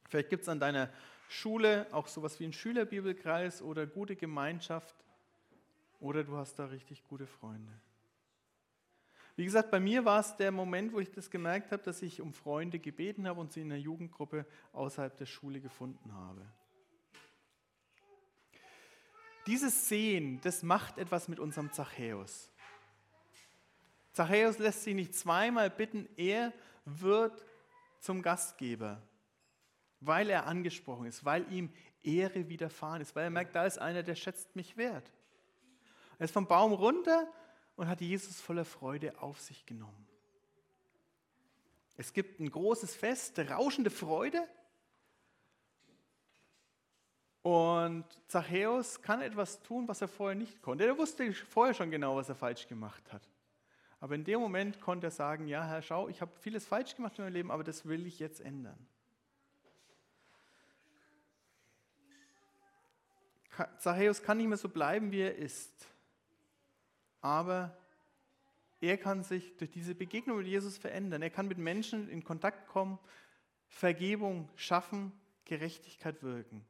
Vielleicht 0.09 0.31
gibt 0.31 0.42
es 0.42 0.48
an 0.48 0.59
deiner 0.59 0.90
Schule, 1.29 1.87
auch 1.93 2.09
sowas 2.09 2.41
wie 2.41 2.45
ein 2.45 2.53
Schülerbibelkreis 2.53 3.61
oder 3.62 3.87
gute 3.87 4.17
Gemeinschaft 4.17 4.97
oder 6.01 6.25
du 6.25 6.37
hast 6.37 6.59
da 6.59 6.64
richtig 6.67 7.05
gute 7.07 7.27
Freunde. 7.27 7.73
Wie 9.37 9.45
gesagt, 9.45 9.71
bei 9.71 9.79
mir 9.79 10.05
war 10.05 10.21
es 10.21 10.37
der 10.37 10.51
Moment, 10.51 10.93
wo 10.93 10.99
ich 10.99 11.12
das 11.12 11.31
gemerkt 11.31 11.71
habe, 11.71 11.83
dass 11.83 12.03
ich 12.03 12.21
um 12.21 12.33
Freunde 12.33 12.79
gebeten 12.79 13.29
habe 13.29 13.41
und 13.41 13.53
sie 13.53 13.61
in 13.61 13.71
einer 13.71 13.81
Jugendgruppe 13.81 14.47
außerhalb 14.73 15.17
der 15.17 15.27
Schule 15.27 15.61
gefunden 15.61 16.12
habe. 16.12 16.45
Dieses 19.47 19.88
Sehen, 19.88 20.41
das 20.43 20.62
macht 20.62 20.99
etwas 20.99 21.29
mit 21.29 21.38
unserem 21.38 21.73
Zachäus. 21.73 22.51
Zachäus 24.12 24.59
lässt 24.59 24.83
sich 24.83 24.95
nicht 24.95 25.14
zweimal 25.14 25.71
bitten, 25.71 26.09
er 26.17 26.53
wird 26.85 27.45
zum 28.01 28.23
Gastgeber 28.23 29.01
weil 30.01 30.31
er 30.31 30.47
angesprochen 30.47 31.07
ist, 31.07 31.25
weil 31.25 31.51
ihm 31.53 31.73
Ehre 32.03 32.49
widerfahren 32.49 33.03
ist, 33.03 33.17
weil 33.17 33.25
er 33.25 33.31
merkt, 33.31 33.55
da 33.55 33.67
ist 33.67 33.79
einer, 33.79 34.03
der 34.03 34.15
schätzt 34.15 34.55
mich 34.55 34.77
wert. 34.77 35.13
Er 36.19 36.25
ist 36.25 36.33
vom 36.33 36.47
Baum 36.47 36.73
runter 36.73 37.29
und 37.77 37.89
hat 37.89 38.01
Jesus 38.01 38.41
voller 38.41 38.65
Freude 38.65 39.21
auf 39.21 39.41
sich 39.41 39.67
genommen. 39.67 40.07
Es 41.97 42.13
gibt 42.13 42.39
ein 42.41 42.51
großes 42.51 42.95
Fest, 42.95 43.39
rauschende 43.39 43.91
Freude. 43.91 44.49
Und 47.43 48.05
Zachäus 48.29 49.01
kann 49.03 49.21
etwas 49.21 49.63
tun, 49.63 49.89
was 49.89 50.01
er 50.01 50.09
vorher 50.09 50.37
nicht 50.37 50.63
konnte. 50.63 50.87
Er 50.87 50.99
wusste 50.99 51.33
vorher 51.33 51.75
schon 51.75 51.91
genau, 51.91 52.17
was 52.17 52.29
er 52.29 52.35
falsch 52.35 52.69
gemacht 52.69 53.13
hat. 53.13 53.29
Aber 54.01 54.15
in 54.15 54.25
dem 54.25 54.41
Moment 54.41 54.81
konnte 54.81 55.09
er 55.09 55.11
sagen, 55.11 55.49
ja 55.49 55.65
Herr, 55.67 55.83
schau, 55.83 56.09
ich 56.09 56.21
habe 56.21 56.31
vieles 56.41 56.67
falsch 56.67 56.95
gemacht 56.95 57.19
in 57.19 57.25
meinem 57.25 57.33
Leben, 57.33 57.51
aber 57.51 57.65
das 57.65 57.87
will 57.87 58.07
ich 58.07 58.19
jetzt 58.19 58.41
ändern. 58.41 58.79
Zachäus 63.79 64.23
kann 64.23 64.38
nicht 64.38 64.49
mehr 64.49 64.57
so 64.57 64.68
bleiben, 64.68 65.11
wie 65.12 65.21
er 65.21 65.37
ist. 65.37 65.87
Aber 67.21 67.77
er 68.81 68.97
kann 68.97 69.25
sich 69.25 69.57
durch 69.57 69.71
diese 69.71 69.94
Begegnung 69.94 70.38
mit 70.38 70.47
Jesus 70.47 70.79
verändern. 70.79 71.23
Er 71.23 71.31
kann 71.31 71.49
mit 71.49 71.59
Menschen 71.59 72.09
in 72.09 72.23
Kontakt 72.23 72.68
kommen, 72.68 72.99
Vergebung 73.66 74.49
schaffen, 74.57 75.12
Gerechtigkeit 75.44 76.23
wirken. 76.23 76.64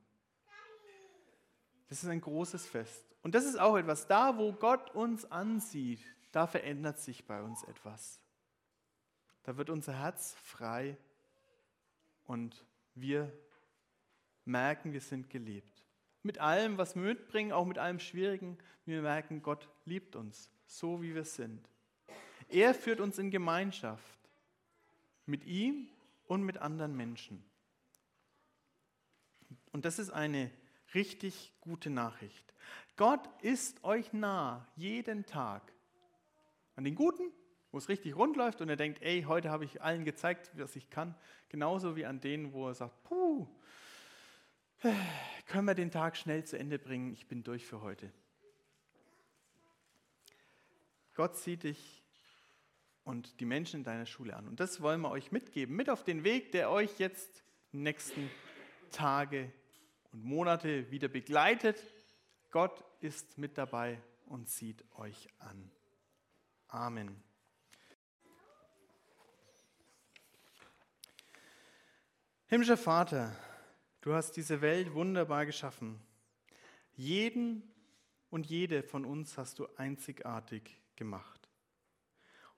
Das 1.88 2.02
ist 2.02 2.08
ein 2.08 2.20
großes 2.20 2.66
Fest. 2.66 3.04
Und 3.22 3.34
das 3.34 3.44
ist 3.44 3.58
auch 3.58 3.76
etwas, 3.76 4.06
da 4.06 4.36
wo 4.38 4.52
Gott 4.52 4.94
uns 4.94 5.30
ansieht, 5.30 6.00
da 6.32 6.46
verändert 6.46 6.98
sich 6.98 7.26
bei 7.26 7.42
uns 7.42 7.64
etwas. 7.64 8.20
Da 9.42 9.56
wird 9.56 9.70
unser 9.70 9.98
Herz 9.98 10.34
frei 10.42 10.96
und 12.26 12.64
wir 12.94 13.32
merken, 14.44 14.92
wir 14.92 15.00
sind 15.00 15.30
gelebt. 15.30 15.77
Mit 16.22 16.38
allem, 16.38 16.78
was 16.78 16.94
wir 16.94 17.02
mitbringen, 17.02 17.52
auch 17.52 17.64
mit 17.64 17.78
allem 17.78 18.00
Schwierigen, 18.00 18.58
wir 18.84 19.02
merken, 19.02 19.42
Gott 19.42 19.68
liebt 19.84 20.16
uns, 20.16 20.50
so 20.66 21.02
wie 21.02 21.14
wir 21.14 21.24
sind. 21.24 21.68
Er 22.48 22.74
führt 22.74 23.00
uns 23.00 23.18
in 23.18 23.30
Gemeinschaft 23.30 24.18
mit 25.26 25.44
ihm 25.44 25.88
und 26.26 26.42
mit 26.42 26.58
anderen 26.58 26.96
Menschen. 26.96 27.44
Und 29.72 29.84
das 29.84 29.98
ist 29.98 30.10
eine 30.10 30.50
richtig 30.94 31.52
gute 31.60 31.90
Nachricht. 31.90 32.54
Gott 32.96 33.28
ist 33.42 33.84
euch 33.84 34.12
nah, 34.12 34.66
jeden 34.76 35.26
Tag. 35.26 35.72
An 36.74 36.84
den 36.84 36.94
Guten, 36.94 37.30
wo 37.70 37.78
es 37.78 37.88
richtig 37.88 38.16
rund 38.16 38.36
läuft 38.36 38.60
und 38.60 38.68
er 38.68 38.76
denkt, 38.76 39.02
ey, 39.02 39.22
heute 39.22 39.50
habe 39.50 39.64
ich 39.64 39.82
allen 39.82 40.04
gezeigt, 40.04 40.50
was 40.54 40.74
ich 40.76 40.90
kann. 40.90 41.14
Genauso 41.48 41.96
wie 41.96 42.06
an 42.06 42.20
denen, 42.20 42.52
wo 42.52 42.68
er 42.68 42.74
sagt, 42.74 43.02
puh, 43.04 43.46
können 45.46 45.64
wir 45.64 45.74
den 45.74 45.90
Tag 45.90 46.16
schnell 46.16 46.44
zu 46.44 46.58
Ende 46.58 46.78
bringen, 46.78 47.12
ich 47.12 47.26
bin 47.26 47.42
durch 47.42 47.66
für 47.66 47.80
heute. 47.82 48.12
Gott 51.14 51.36
sieht 51.36 51.64
dich 51.64 52.04
und 53.02 53.40
die 53.40 53.44
Menschen 53.44 53.80
in 53.80 53.84
deiner 53.84 54.06
Schule 54.06 54.36
an. 54.36 54.46
Und 54.46 54.60
das 54.60 54.80
wollen 54.80 55.00
wir 55.00 55.10
euch 55.10 55.32
mitgeben, 55.32 55.74
mit 55.74 55.90
auf 55.90 56.04
den 56.04 56.22
Weg, 56.22 56.52
der 56.52 56.70
euch 56.70 56.98
jetzt 56.98 57.42
nächsten 57.72 58.30
Tage 58.92 59.52
und 60.12 60.24
Monate 60.24 60.90
wieder 60.90 61.08
begleitet. 61.08 61.82
Gott 62.50 62.84
ist 63.00 63.36
mit 63.36 63.58
dabei 63.58 64.00
und 64.26 64.48
sieht 64.48 64.84
euch 64.96 65.28
an. 65.38 65.70
Amen. 66.68 67.22
Himmlischer 72.46 72.76
Vater, 72.76 73.36
du 74.08 74.14
hast 74.14 74.38
diese 74.38 74.62
Welt 74.62 74.94
wunderbar 74.94 75.44
geschaffen. 75.44 76.00
Jeden 76.96 77.62
und 78.30 78.46
jede 78.46 78.82
von 78.82 79.04
uns 79.04 79.36
hast 79.36 79.58
du 79.58 79.66
einzigartig 79.76 80.80
gemacht. 80.96 81.46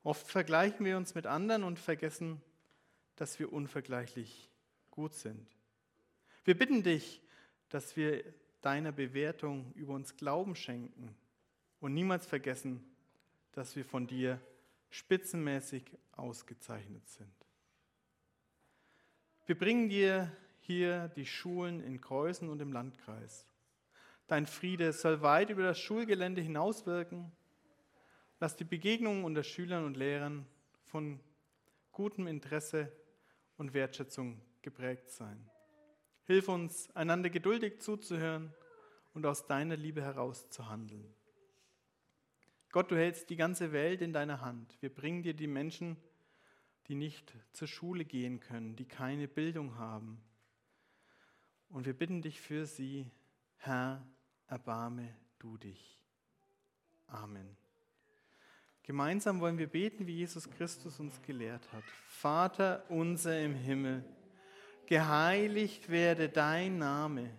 Oft 0.05 0.29
vergleichen 0.29 0.87
wir 0.87 0.97
uns 0.97 1.17
mit 1.17 1.27
anderen 1.27 1.65
und 1.65 1.81
vergessen, 1.81 2.41
dass 3.17 3.41
wir 3.41 3.53
unvergleichlich 3.53 4.49
gut 4.93 5.13
sind. 5.15 5.45
Wir 6.45 6.57
bitten 6.57 6.85
dich, 6.85 7.21
dass 7.69 7.97
wir 7.97 8.23
deiner 8.61 8.93
Bewertung 8.93 9.73
über 9.75 9.95
uns 9.95 10.17
Glauben 10.17 10.55
schenken 10.55 11.17
und 11.81 11.95
niemals 11.95 12.27
vergessen, 12.27 12.81
dass 13.51 13.75
wir 13.75 13.85
von 13.85 14.07
dir 14.07 14.41
spitzenmäßig 14.89 15.83
ausgezeichnet 16.13 17.09
sind. 17.09 17.35
Wir 19.47 19.59
bringen 19.59 19.89
dir 19.89 20.31
hier 20.61 21.09
die 21.17 21.27
Schulen 21.27 21.81
in 21.81 22.01
Kreuzen 22.01 22.49
und 22.49 22.61
im 22.61 22.73
Landkreis. 22.73 23.47
Dein 24.27 24.47
Friede 24.47 24.93
soll 24.93 25.23
weit 25.23 25.51
über 25.51 25.65
das 25.65 25.81
Schulgelände 25.81 26.41
hinauswirken. 26.41 27.33
Lass 28.39 28.57
die 28.57 28.65
Begegnungen 28.65 29.25
unter 29.25 29.43
Schülern 29.43 29.85
und 29.85 29.97
Lehrern 29.97 30.47
von 30.85 31.21
gutem 31.91 32.27
Interesse 32.27 32.93
und 33.57 33.75
Wertschätzung 33.75 34.41
geprägt 34.63 35.11
sein. 35.11 35.51
Hilf 36.25 36.49
uns, 36.49 36.95
einander 36.95 37.29
geduldig 37.29 37.81
zuzuhören 37.81 38.55
und 39.15 39.27
aus 39.27 39.47
deiner 39.47 39.77
Liebe 39.77 40.03
heraus 40.03 40.49
zu 40.51 40.69
handeln. 40.69 41.13
Gott, 42.71 42.91
du 42.93 42.97
hältst 42.97 43.31
die 43.31 43.37
ganze 43.37 43.73
Welt 43.73 44.01
in 44.01 44.13
deiner 44.13 44.41
Hand. 44.41 44.77
Wir 44.81 44.95
bringen 44.95 45.25
dir 45.25 45.35
die 45.35 45.49
Menschen, 45.49 45.97
die 46.87 46.95
nicht 46.95 47.35
zur 47.53 47.67
Schule 47.67 48.05
gehen 48.05 48.39
können, 48.39 48.77
die 48.77 48.87
keine 48.87 49.27
Bildung 49.27 49.77
haben. 49.77 50.23
Und 51.71 51.87
wir 51.87 51.95
bitten 51.95 52.21
dich 52.21 52.41
für 52.41 52.67
sie, 52.67 53.07
Herr, 53.59 54.05
erbarme 54.49 55.09
du 55.39 55.57
dich. 55.57 55.99
Amen. 57.07 57.57
Gemeinsam 58.83 59.41
wollen 59.41 59.59
wir 59.59 59.69
beten, 59.69 60.07
wie 60.07 60.17
Jesus 60.17 60.51
Christus 60.51 60.99
uns 60.99 61.23
gelehrt 61.23 61.73
hat. 61.73 61.85
Vater 62.09 62.85
unser 62.89 63.41
im 63.41 63.55
Himmel, 63.55 64.05
geheiligt 64.87 65.89
werde 65.89 66.29
dein 66.29 66.79
Name, 66.79 67.31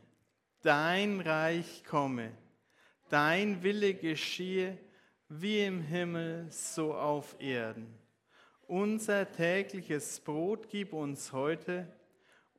dein 0.61 1.19
Reich 1.19 1.83
komme, 1.83 2.31
dein 3.09 3.61
Wille 3.63 3.93
geschehe, 3.93 4.77
wie 5.27 5.65
im 5.65 5.81
Himmel, 5.81 6.49
so 6.51 6.93
auf 6.95 7.35
Erden. 7.41 7.93
Unser 8.67 9.29
tägliches 9.29 10.21
Brot 10.21 10.69
gib 10.69 10.93
uns 10.93 11.33
heute 11.33 11.85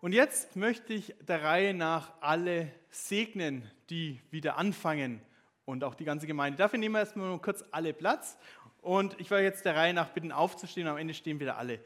Und 0.00 0.12
jetzt 0.12 0.56
möchte 0.56 0.92
ich 0.94 1.14
der 1.26 1.42
Reihe 1.42 1.74
nach 1.74 2.12
alle 2.20 2.70
segnen, 2.90 3.68
die 3.90 4.20
wieder 4.30 4.56
anfangen 4.56 5.20
und 5.64 5.84
auch 5.84 5.94
die 5.94 6.04
ganze 6.04 6.26
Gemeinde. 6.26 6.56
Dafür 6.56 6.78
nehmen 6.78 6.94
wir 6.94 7.00
erstmal 7.00 7.28
nur 7.28 7.42
kurz 7.42 7.64
alle 7.70 7.92
Platz. 7.92 8.38
Und 8.80 9.18
ich 9.18 9.30
werde 9.30 9.44
jetzt 9.44 9.64
der 9.64 9.74
Reihe 9.74 9.92
nach 9.92 10.10
bitten, 10.10 10.32
aufzustehen. 10.32 10.86
Am 10.86 10.96
Ende 10.96 11.14
stehen 11.14 11.40
wieder 11.40 11.58
alle. 11.58 11.80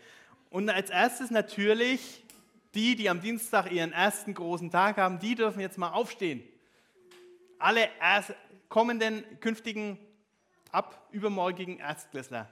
Und 0.51 0.68
als 0.68 0.90
erstes 0.90 1.31
natürlich 1.31 2.22
die, 2.75 2.96
die 2.96 3.09
am 3.09 3.20
Dienstag 3.20 3.70
ihren 3.72 3.92
ersten 3.92 4.35
großen 4.35 4.70
Tag 4.70 4.98
haben, 4.98 5.18
die 5.18 5.35
dürfen 5.35 5.61
jetzt 5.61 5.79
mal 5.79 5.90
aufstehen 5.90 6.42
alle 7.62 7.88
kommenden, 8.68 9.25
künftigen, 9.40 9.98
ab 10.70 11.09
übermorgigen 11.12 11.79
Erstklässler. 11.79 12.51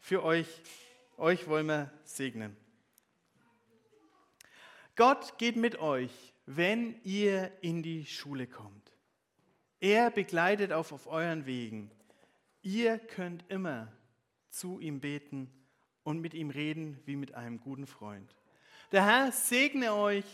Für 0.00 0.24
euch, 0.24 0.48
euch 1.18 1.46
wollen 1.46 1.66
wir 1.66 1.92
segnen. 2.04 2.56
Gott 5.00 5.38
geht 5.38 5.56
mit 5.56 5.78
euch, 5.78 6.12
wenn 6.44 6.94
ihr 7.04 7.50
in 7.62 7.82
die 7.82 8.04
Schule 8.04 8.46
kommt. 8.46 8.92
Er 9.80 10.10
begleitet 10.10 10.74
auf, 10.74 10.92
auf 10.92 11.06
euren 11.06 11.46
Wegen. 11.46 11.90
Ihr 12.60 12.98
könnt 12.98 13.42
immer 13.48 13.90
zu 14.50 14.78
ihm 14.78 15.00
beten 15.00 15.50
und 16.02 16.20
mit 16.20 16.34
ihm 16.34 16.50
reden 16.50 17.00
wie 17.06 17.16
mit 17.16 17.32
einem 17.32 17.60
guten 17.60 17.86
Freund. 17.86 18.36
Der 18.92 19.06
Herr 19.06 19.32
segne 19.32 19.94
euch 19.94 20.26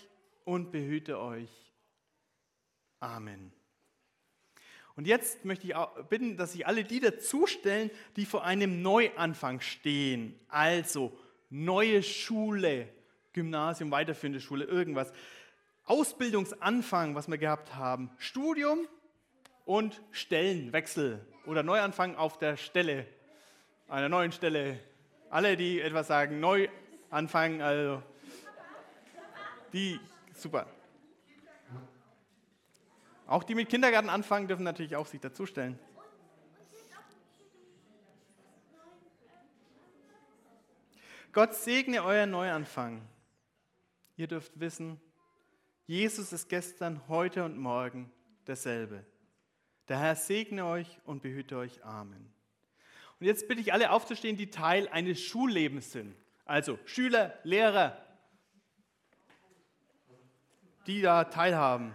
und 0.45 0.73
behüte 0.73 1.21
euch. 1.21 1.73
Amen. 2.99 3.53
Und 4.97 5.07
jetzt 5.07 5.45
möchte 5.45 5.69
ich 5.69 5.75
bitten, 6.09 6.37
dass 6.37 6.55
sich 6.55 6.67
alle 6.67 6.83
die 6.83 6.99
dazustellen, 6.99 7.93
die 8.17 8.27
vor 8.27 8.43
einem 8.43 8.83
Neuanfang 8.83 9.61
stehen. 9.61 10.35
Also 10.49 11.17
neue 11.51 12.03
Schule, 12.03 12.89
Gymnasium, 13.37 13.91
weiterführende 13.91 14.41
Schule, 14.41 14.65
irgendwas. 14.65 15.13
Ausbildungsanfang, 15.85 17.15
was 17.15 17.29
wir 17.29 17.37
gehabt 17.37 17.75
haben. 17.75 18.11
Studium 18.17 18.89
und 19.67 20.03
Stellenwechsel 20.11 21.25
oder 21.45 21.63
Neuanfang 21.63 22.17
auf 22.17 22.39
der 22.39 22.57
Stelle, 22.57 23.07
einer 23.89 24.09
neuen 24.09 24.33
Stelle. 24.33 24.81
Alle, 25.29 25.57
die 25.59 25.81
etwas 25.83 26.07
sagen, 26.07 26.41
Neuanfang, 26.41 27.61
also 27.61 28.03
die, 29.75 30.01
super. 30.35 30.67
Auch 33.27 33.45
die 33.45 33.55
mit 33.55 33.69
Kindergarten 33.69 34.09
anfangen, 34.09 34.49
dürfen 34.49 34.65
natürlich 34.65 34.97
auch 34.97 35.07
sich 35.07 35.21
dazustellen. 35.21 35.79
Gott 41.33 41.55
segne 41.55 42.03
euer 42.03 42.25
Neuanfang. 42.25 43.03
Ihr 44.17 44.27
dürft 44.27 44.59
wissen, 44.59 45.01
Jesus 45.87 46.33
ist 46.33 46.49
gestern, 46.49 47.07
heute 47.09 47.45
und 47.45 47.59
morgen 47.59 48.11
derselbe. 48.47 49.05
Der 49.89 49.99
Herr 49.99 50.17
segne 50.17 50.65
euch 50.67 50.99
und 51.05 51.23
behüte 51.23 51.57
euch. 51.57 51.85
Amen. 51.85 52.33
Und 53.21 53.27
jetzt 53.27 53.47
bitte 53.47 53.61
ich 53.61 53.73
alle 53.73 53.91
aufzustehen, 53.91 54.37
die 54.37 54.51
Teil 54.51 54.89
eines 54.89 55.21
Schullebens 55.21 55.93
sind. 55.93 56.17
Also 56.45 56.79
Schüler, 56.85 57.39
Lehrer, 57.45 57.97
die 60.87 61.03
da 61.03 61.25
teilhaben. 61.25 61.93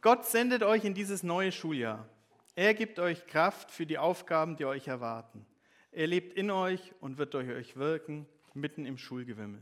Gott 0.00 0.26
sendet 0.26 0.62
euch 0.62 0.84
in 0.84 0.94
dieses 0.94 1.22
neue 1.22 1.50
Schuljahr. 1.50 2.08
Er 2.54 2.74
gibt 2.74 2.98
euch 2.98 3.26
Kraft 3.26 3.70
für 3.70 3.86
die 3.86 3.98
Aufgaben, 3.98 4.56
die 4.56 4.64
euch 4.64 4.86
erwarten. 4.88 5.46
Er 5.92 6.06
lebt 6.06 6.34
in 6.34 6.50
euch 6.50 6.92
und 7.00 7.18
wird 7.18 7.34
durch 7.34 7.48
euch 7.48 7.76
wirken, 7.76 8.26
mitten 8.54 8.86
im 8.86 8.98
Schulgewimmel. 8.98 9.60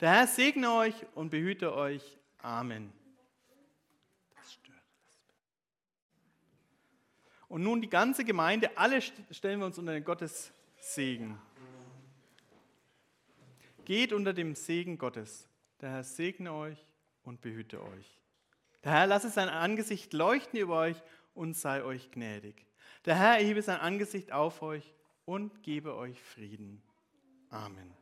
Der 0.00 0.10
Herr 0.10 0.26
segne 0.26 0.72
euch 0.72 0.94
und 1.14 1.30
behüte 1.30 1.74
euch. 1.74 2.18
Amen. 2.38 2.92
Und 7.48 7.62
nun 7.62 7.80
die 7.80 7.88
ganze 7.88 8.24
Gemeinde, 8.24 8.76
alle 8.76 9.00
stellen 9.00 9.58
wir 9.60 9.66
uns 9.66 9.78
unter 9.78 9.92
den 9.92 10.04
Gottes 10.04 10.52
Segen. 10.78 11.40
Geht 13.84 14.12
unter 14.12 14.34
dem 14.34 14.54
Segen 14.54 14.98
Gottes. 14.98 15.48
Der 15.80 15.90
Herr 15.90 16.04
segne 16.04 16.52
euch 16.52 16.86
und 17.24 17.40
behüte 17.40 17.82
euch. 17.82 18.18
Der 18.84 18.92
Herr 18.92 19.06
lasse 19.06 19.30
sein 19.30 19.48
Angesicht 19.48 20.12
leuchten 20.12 20.58
über 20.58 20.78
euch 20.78 21.02
und 21.34 21.54
sei 21.54 21.82
euch 21.82 22.10
gnädig. 22.10 22.66
Der 23.06 23.16
Herr 23.16 23.38
erhebe 23.38 23.62
sein 23.62 23.80
Angesicht 23.80 24.30
auf 24.30 24.62
euch 24.62 24.94
und 25.24 25.62
gebe 25.62 25.96
euch 25.96 26.20
Frieden. 26.20 26.82
Amen. 27.50 27.97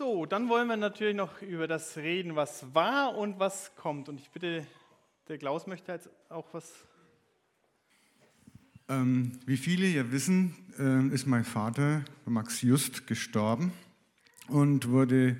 So, 0.00 0.24
dann 0.24 0.48
wollen 0.48 0.66
wir 0.66 0.78
natürlich 0.78 1.14
noch 1.14 1.42
über 1.42 1.68
das 1.68 1.98
reden, 1.98 2.34
was 2.34 2.74
war 2.74 3.18
und 3.18 3.38
was 3.38 3.76
kommt. 3.76 4.08
Und 4.08 4.18
ich 4.18 4.30
bitte, 4.30 4.66
der 5.28 5.36
Klaus 5.36 5.66
möchte 5.66 5.92
jetzt 5.92 6.08
auch 6.30 6.46
was. 6.52 6.72
Ähm, 8.88 9.32
wie 9.44 9.58
viele 9.58 9.86
ja 9.86 10.10
wissen, 10.10 10.56
äh, 10.78 11.14
ist 11.14 11.26
mein 11.26 11.44
Vater, 11.44 12.02
Max 12.24 12.62
Just, 12.62 13.06
gestorben 13.06 13.74
und 14.48 14.88
wurde 14.88 15.36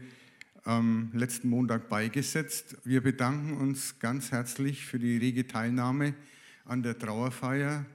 am 0.64 1.10
letzten 1.14 1.48
Montag 1.48 1.88
beigesetzt. 1.88 2.76
Wir 2.84 3.02
bedanken 3.02 3.56
uns 3.56 3.98
ganz 3.98 4.30
herzlich 4.30 4.84
für 4.84 4.98
die 4.98 5.16
rege 5.16 5.46
Teilnahme 5.46 6.12
an 6.66 6.82
der 6.82 6.98
Trauerfeier. 6.98 7.86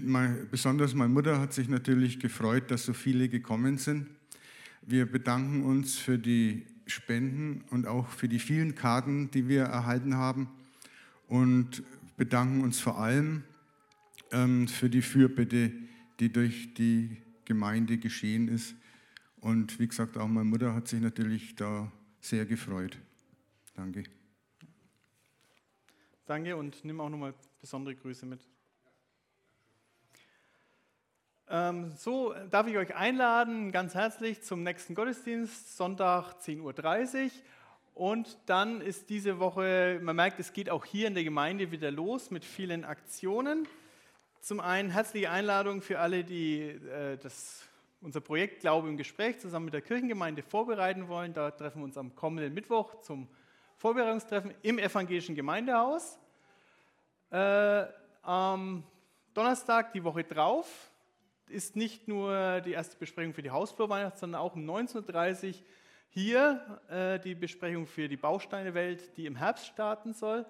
Mein, 0.00 0.48
besonders 0.50 0.94
meine 0.94 1.12
Mutter 1.12 1.38
hat 1.38 1.52
sich 1.52 1.68
natürlich 1.68 2.20
gefreut, 2.20 2.70
dass 2.70 2.86
so 2.86 2.94
viele 2.94 3.28
gekommen 3.28 3.76
sind. 3.76 4.06
Wir 4.84 5.10
bedanken 5.10 5.62
uns 5.62 5.96
für 5.96 6.18
die 6.18 6.66
Spenden 6.86 7.64
und 7.70 7.86
auch 7.86 8.08
für 8.08 8.28
die 8.28 8.40
vielen 8.40 8.74
Karten, 8.74 9.30
die 9.30 9.48
wir 9.48 9.62
erhalten 9.62 10.16
haben 10.16 10.48
und 11.28 11.82
bedanken 12.16 12.62
uns 12.62 12.80
vor 12.80 12.98
allem 12.98 13.44
ähm, 14.32 14.66
für 14.66 14.90
die 14.90 15.02
Fürbitte, 15.02 15.72
die 16.18 16.32
durch 16.32 16.74
die 16.74 17.16
Gemeinde 17.44 17.98
geschehen 17.98 18.48
ist. 18.48 18.74
Und 19.40 19.78
wie 19.78 19.86
gesagt, 19.86 20.16
auch 20.16 20.28
meine 20.28 20.48
Mutter 20.48 20.74
hat 20.74 20.88
sich 20.88 21.00
natürlich 21.00 21.54
da 21.54 21.90
sehr 22.20 22.44
gefreut. 22.44 22.98
Danke. 23.74 24.04
Danke 26.26 26.56
und 26.56 26.84
nimm 26.84 27.00
auch 27.00 27.08
nochmal 27.08 27.34
besondere 27.60 27.94
Grüße 27.94 28.26
mit. 28.26 28.40
Ähm, 31.41 31.41
so 31.98 32.34
darf 32.50 32.66
ich 32.66 32.78
euch 32.78 32.96
einladen, 32.96 33.72
ganz 33.72 33.94
herzlich 33.94 34.42
zum 34.42 34.62
nächsten 34.62 34.94
Gottesdienst, 34.94 35.76
Sonntag 35.76 36.36
10.30 36.40 37.24
Uhr. 37.24 37.30
Und 37.92 38.38
dann 38.46 38.80
ist 38.80 39.10
diese 39.10 39.38
Woche, 39.38 40.00
man 40.02 40.16
merkt, 40.16 40.40
es 40.40 40.54
geht 40.54 40.70
auch 40.70 40.86
hier 40.86 41.08
in 41.08 41.14
der 41.14 41.24
Gemeinde 41.24 41.70
wieder 41.70 41.90
los 41.90 42.30
mit 42.30 42.46
vielen 42.46 42.86
Aktionen. 42.86 43.68
Zum 44.40 44.60
einen 44.60 44.88
herzliche 44.88 45.28
Einladung 45.28 45.82
für 45.82 45.98
alle, 45.98 46.24
die 46.24 46.62
äh, 46.62 47.18
das, 47.18 47.68
unser 48.00 48.22
Projekt 48.22 48.60
Glaube 48.60 48.88
im 48.88 48.96
Gespräch 48.96 49.38
zusammen 49.38 49.66
mit 49.66 49.74
der 49.74 49.82
Kirchengemeinde 49.82 50.42
vorbereiten 50.42 51.08
wollen. 51.08 51.34
Da 51.34 51.50
treffen 51.50 51.80
wir 51.80 51.84
uns 51.84 51.98
am 51.98 52.14
kommenden 52.14 52.54
Mittwoch 52.54 53.02
zum 53.02 53.28
Vorbereitungstreffen 53.76 54.54
im 54.62 54.78
evangelischen 54.78 55.34
Gemeindehaus. 55.34 56.18
Äh, 57.30 57.84
am 58.22 58.84
Donnerstag, 59.34 59.92
die 59.92 60.02
Woche 60.02 60.24
drauf, 60.24 60.91
ist 61.52 61.76
nicht 61.76 62.08
nur 62.08 62.60
die 62.62 62.72
erste 62.72 62.96
Besprechung 62.96 63.34
für 63.34 63.42
die 63.42 63.50
Hausflurweihnacht, 63.50 64.18
sondern 64.18 64.40
auch 64.40 64.54
um 64.54 64.68
19.30 64.68 65.48
Uhr 65.48 65.54
hier 66.08 66.80
äh, 66.88 67.18
die 67.20 67.34
Besprechung 67.34 67.86
für 67.86 68.08
die 68.08 68.16
Bausteinewelt, 68.16 69.16
die 69.16 69.26
im 69.26 69.36
Herbst 69.36 69.66
starten 69.66 70.12
soll. 70.12 70.44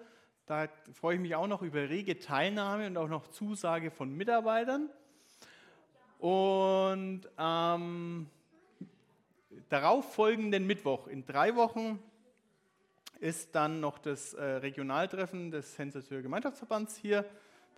Da 0.46 0.68
freue 0.92 1.14
ich 1.16 1.20
mich 1.20 1.34
auch 1.36 1.46
noch 1.46 1.62
über 1.62 1.88
rege 1.88 2.18
Teilnahme 2.18 2.86
und 2.86 2.96
auch 2.96 3.08
noch 3.08 3.28
Zusage 3.28 3.90
von 3.90 4.12
Mitarbeitern. 4.12 4.88
Und 6.18 7.22
am 7.36 8.28
darauf 9.68 10.14
folgenden 10.14 10.66
Mittwoch, 10.66 11.06
in 11.06 11.24
drei 11.24 11.54
Wochen, 11.56 12.02
ist 13.20 13.54
dann 13.54 13.80
noch 13.80 13.98
das 13.98 14.34
äh, 14.34 14.42
Regionaltreffen 14.42 15.52
des 15.52 15.78
Henselshöher 15.78 16.22
Gemeinschaftsverbands 16.22 16.96
hier 16.96 17.24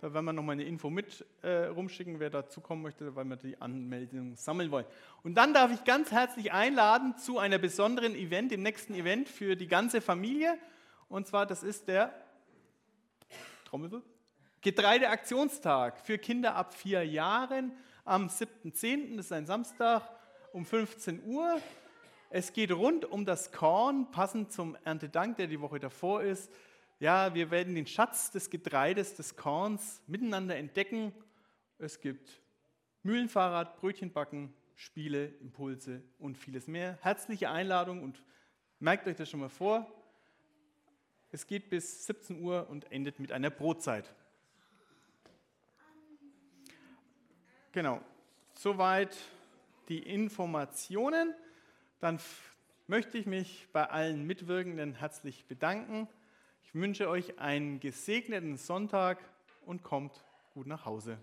da 0.01 0.13
werden 0.13 0.25
wir 0.25 0.33
nochmal 0.33 0.53
eine 0.53 0.65
Info 0.65 0.89
mit 0.89 1.25
äh, 1.41 1.65
rumschicken, 1.67 2.19
wer 2.19 2.29
dazu 2.29 2.59
kommen 2.59 2.81
möchte, 2.81 3.15
weil 3.15 3.25
wir 3.25 3.37
die 3.37 3.59
Anmeldung 3.61 4.35
sammeln 4.35 4.69
wollen. 4.69 4.85
Und 5.23 5.35
dann 5.35 5.53
darf 5.53 5.71
ich 5.71 5.83
ganz 5.85 6.11
herzlich 6.11 6.51
einladen 6.51 7.17
zu 7.17 7.39
einer 7.39 7.57
besonderen 7.57 8.13
Event, 8.13 8.51
dem 8.51 8.61
nächsten 8.61 8.93
Event 8.93 9.29
für 9.29 9.55
die 9.55 9.67
ganze 9.67 10.01
Familie. 10.01 10.57
Und 11.07 11.27
zwar, 11.27 11.45
das 11.45 11.63
ist 11.63 11.87
der 11.87 12.13
Trommelwirbel, 13.65 14.03
Getreideaktionstag 14.61 15.99
für 15.99 16.17
Kinder 16.17 16.55
ab 16.55 16.73
vier 16.73 17.05
Jahren 17.05 17.71
am 18.03 18.27
7.10., 18.27 19.15
das 19.15 19.27
ist 19.27 19.31
ein 19.31 19.45
Samstag, 19.45 20.03
um 20.51 20.65
15 20.65 21.23
Uhr. 21.25 21.61
Es 22.29 22.51
geht 22.51 22.71
rund 22.71 23.05
um 23.05 23.25
das 23.25 23.51
Korn, 23.51 24.11
passend 24.11 24.51
zum 24.51 24.75
Erntedank, 24.83 25.37
der 25.37 25.47
die 25.47 25.61
Woche 25.61 25.79
davor 25.79 26.21
ist 26.21 26.51
ja, 26.99 27.33
wir 27.33 27.51
werden 27.51 27.75
den 27.75 27.87
Schatz 27.87 28.31
des 28.31 28.49
Getreides, 28.49 29.15
des 29.15 29.35
Korns 29.35 30.01
miteinander 30.07 30.55
entdecken. 30.55 31.13
Es 31.77 31.99
gibt 31.99 32.41
Mühlenfahrrad, 33.03 33.77
Brötchenbacken, 33.77 34.53
Spiele, 34.75 35.27
Impulse 35.41 36.01
und 36.19 36.37
vieles 36.37 36.67
mehr. 36.67 36.97
Herzliche 37.01 37.49
Einladung 37.49 38.01
und 38.01 38.23
merkt 38.79 39.07
euch 39.07 39.15
das 39.15 39.29
schon 39.29 39.41
mal 39.41 39.49
vor. 39.49 39.91
Es 41.31 41.47
geht 41.47 41.69
bis 41.69 42.05
17 42.05 42.41
Uhr 42.41 42.69
und 42.69 42.91
endet 42.91 43.19
mit 43.19 43.31
einer 43.31 43.49
Brotzeit. 43.49 44.13
Genau, 47.73 48.01
soweit 48.57 49.17
die 49.89 49.99
Informationen. 49.99 51.33
Dann 51.99 52.19
möchte 52.87 53.17
ich 53.17 53.25
mich 53.25 53.67
bei 53.73 53.89
allen 53.89 54.25
Mitwirkenden 54.25 54.95
herzlich 54.95 55.45
bedanken. 55.45 56.07
Ich 56.75 56.81
wünsche 56.81 57.07
euch 57.07 57.39
einen 57.39 57.79
gesegneten 57.79 58.57
Sonntag 58.57 59.23
und 59.65 59.81
kommt 59.81 60.25
gut 60.53 60.67
nach 60.67 60.83
Hause. 60.83 61.17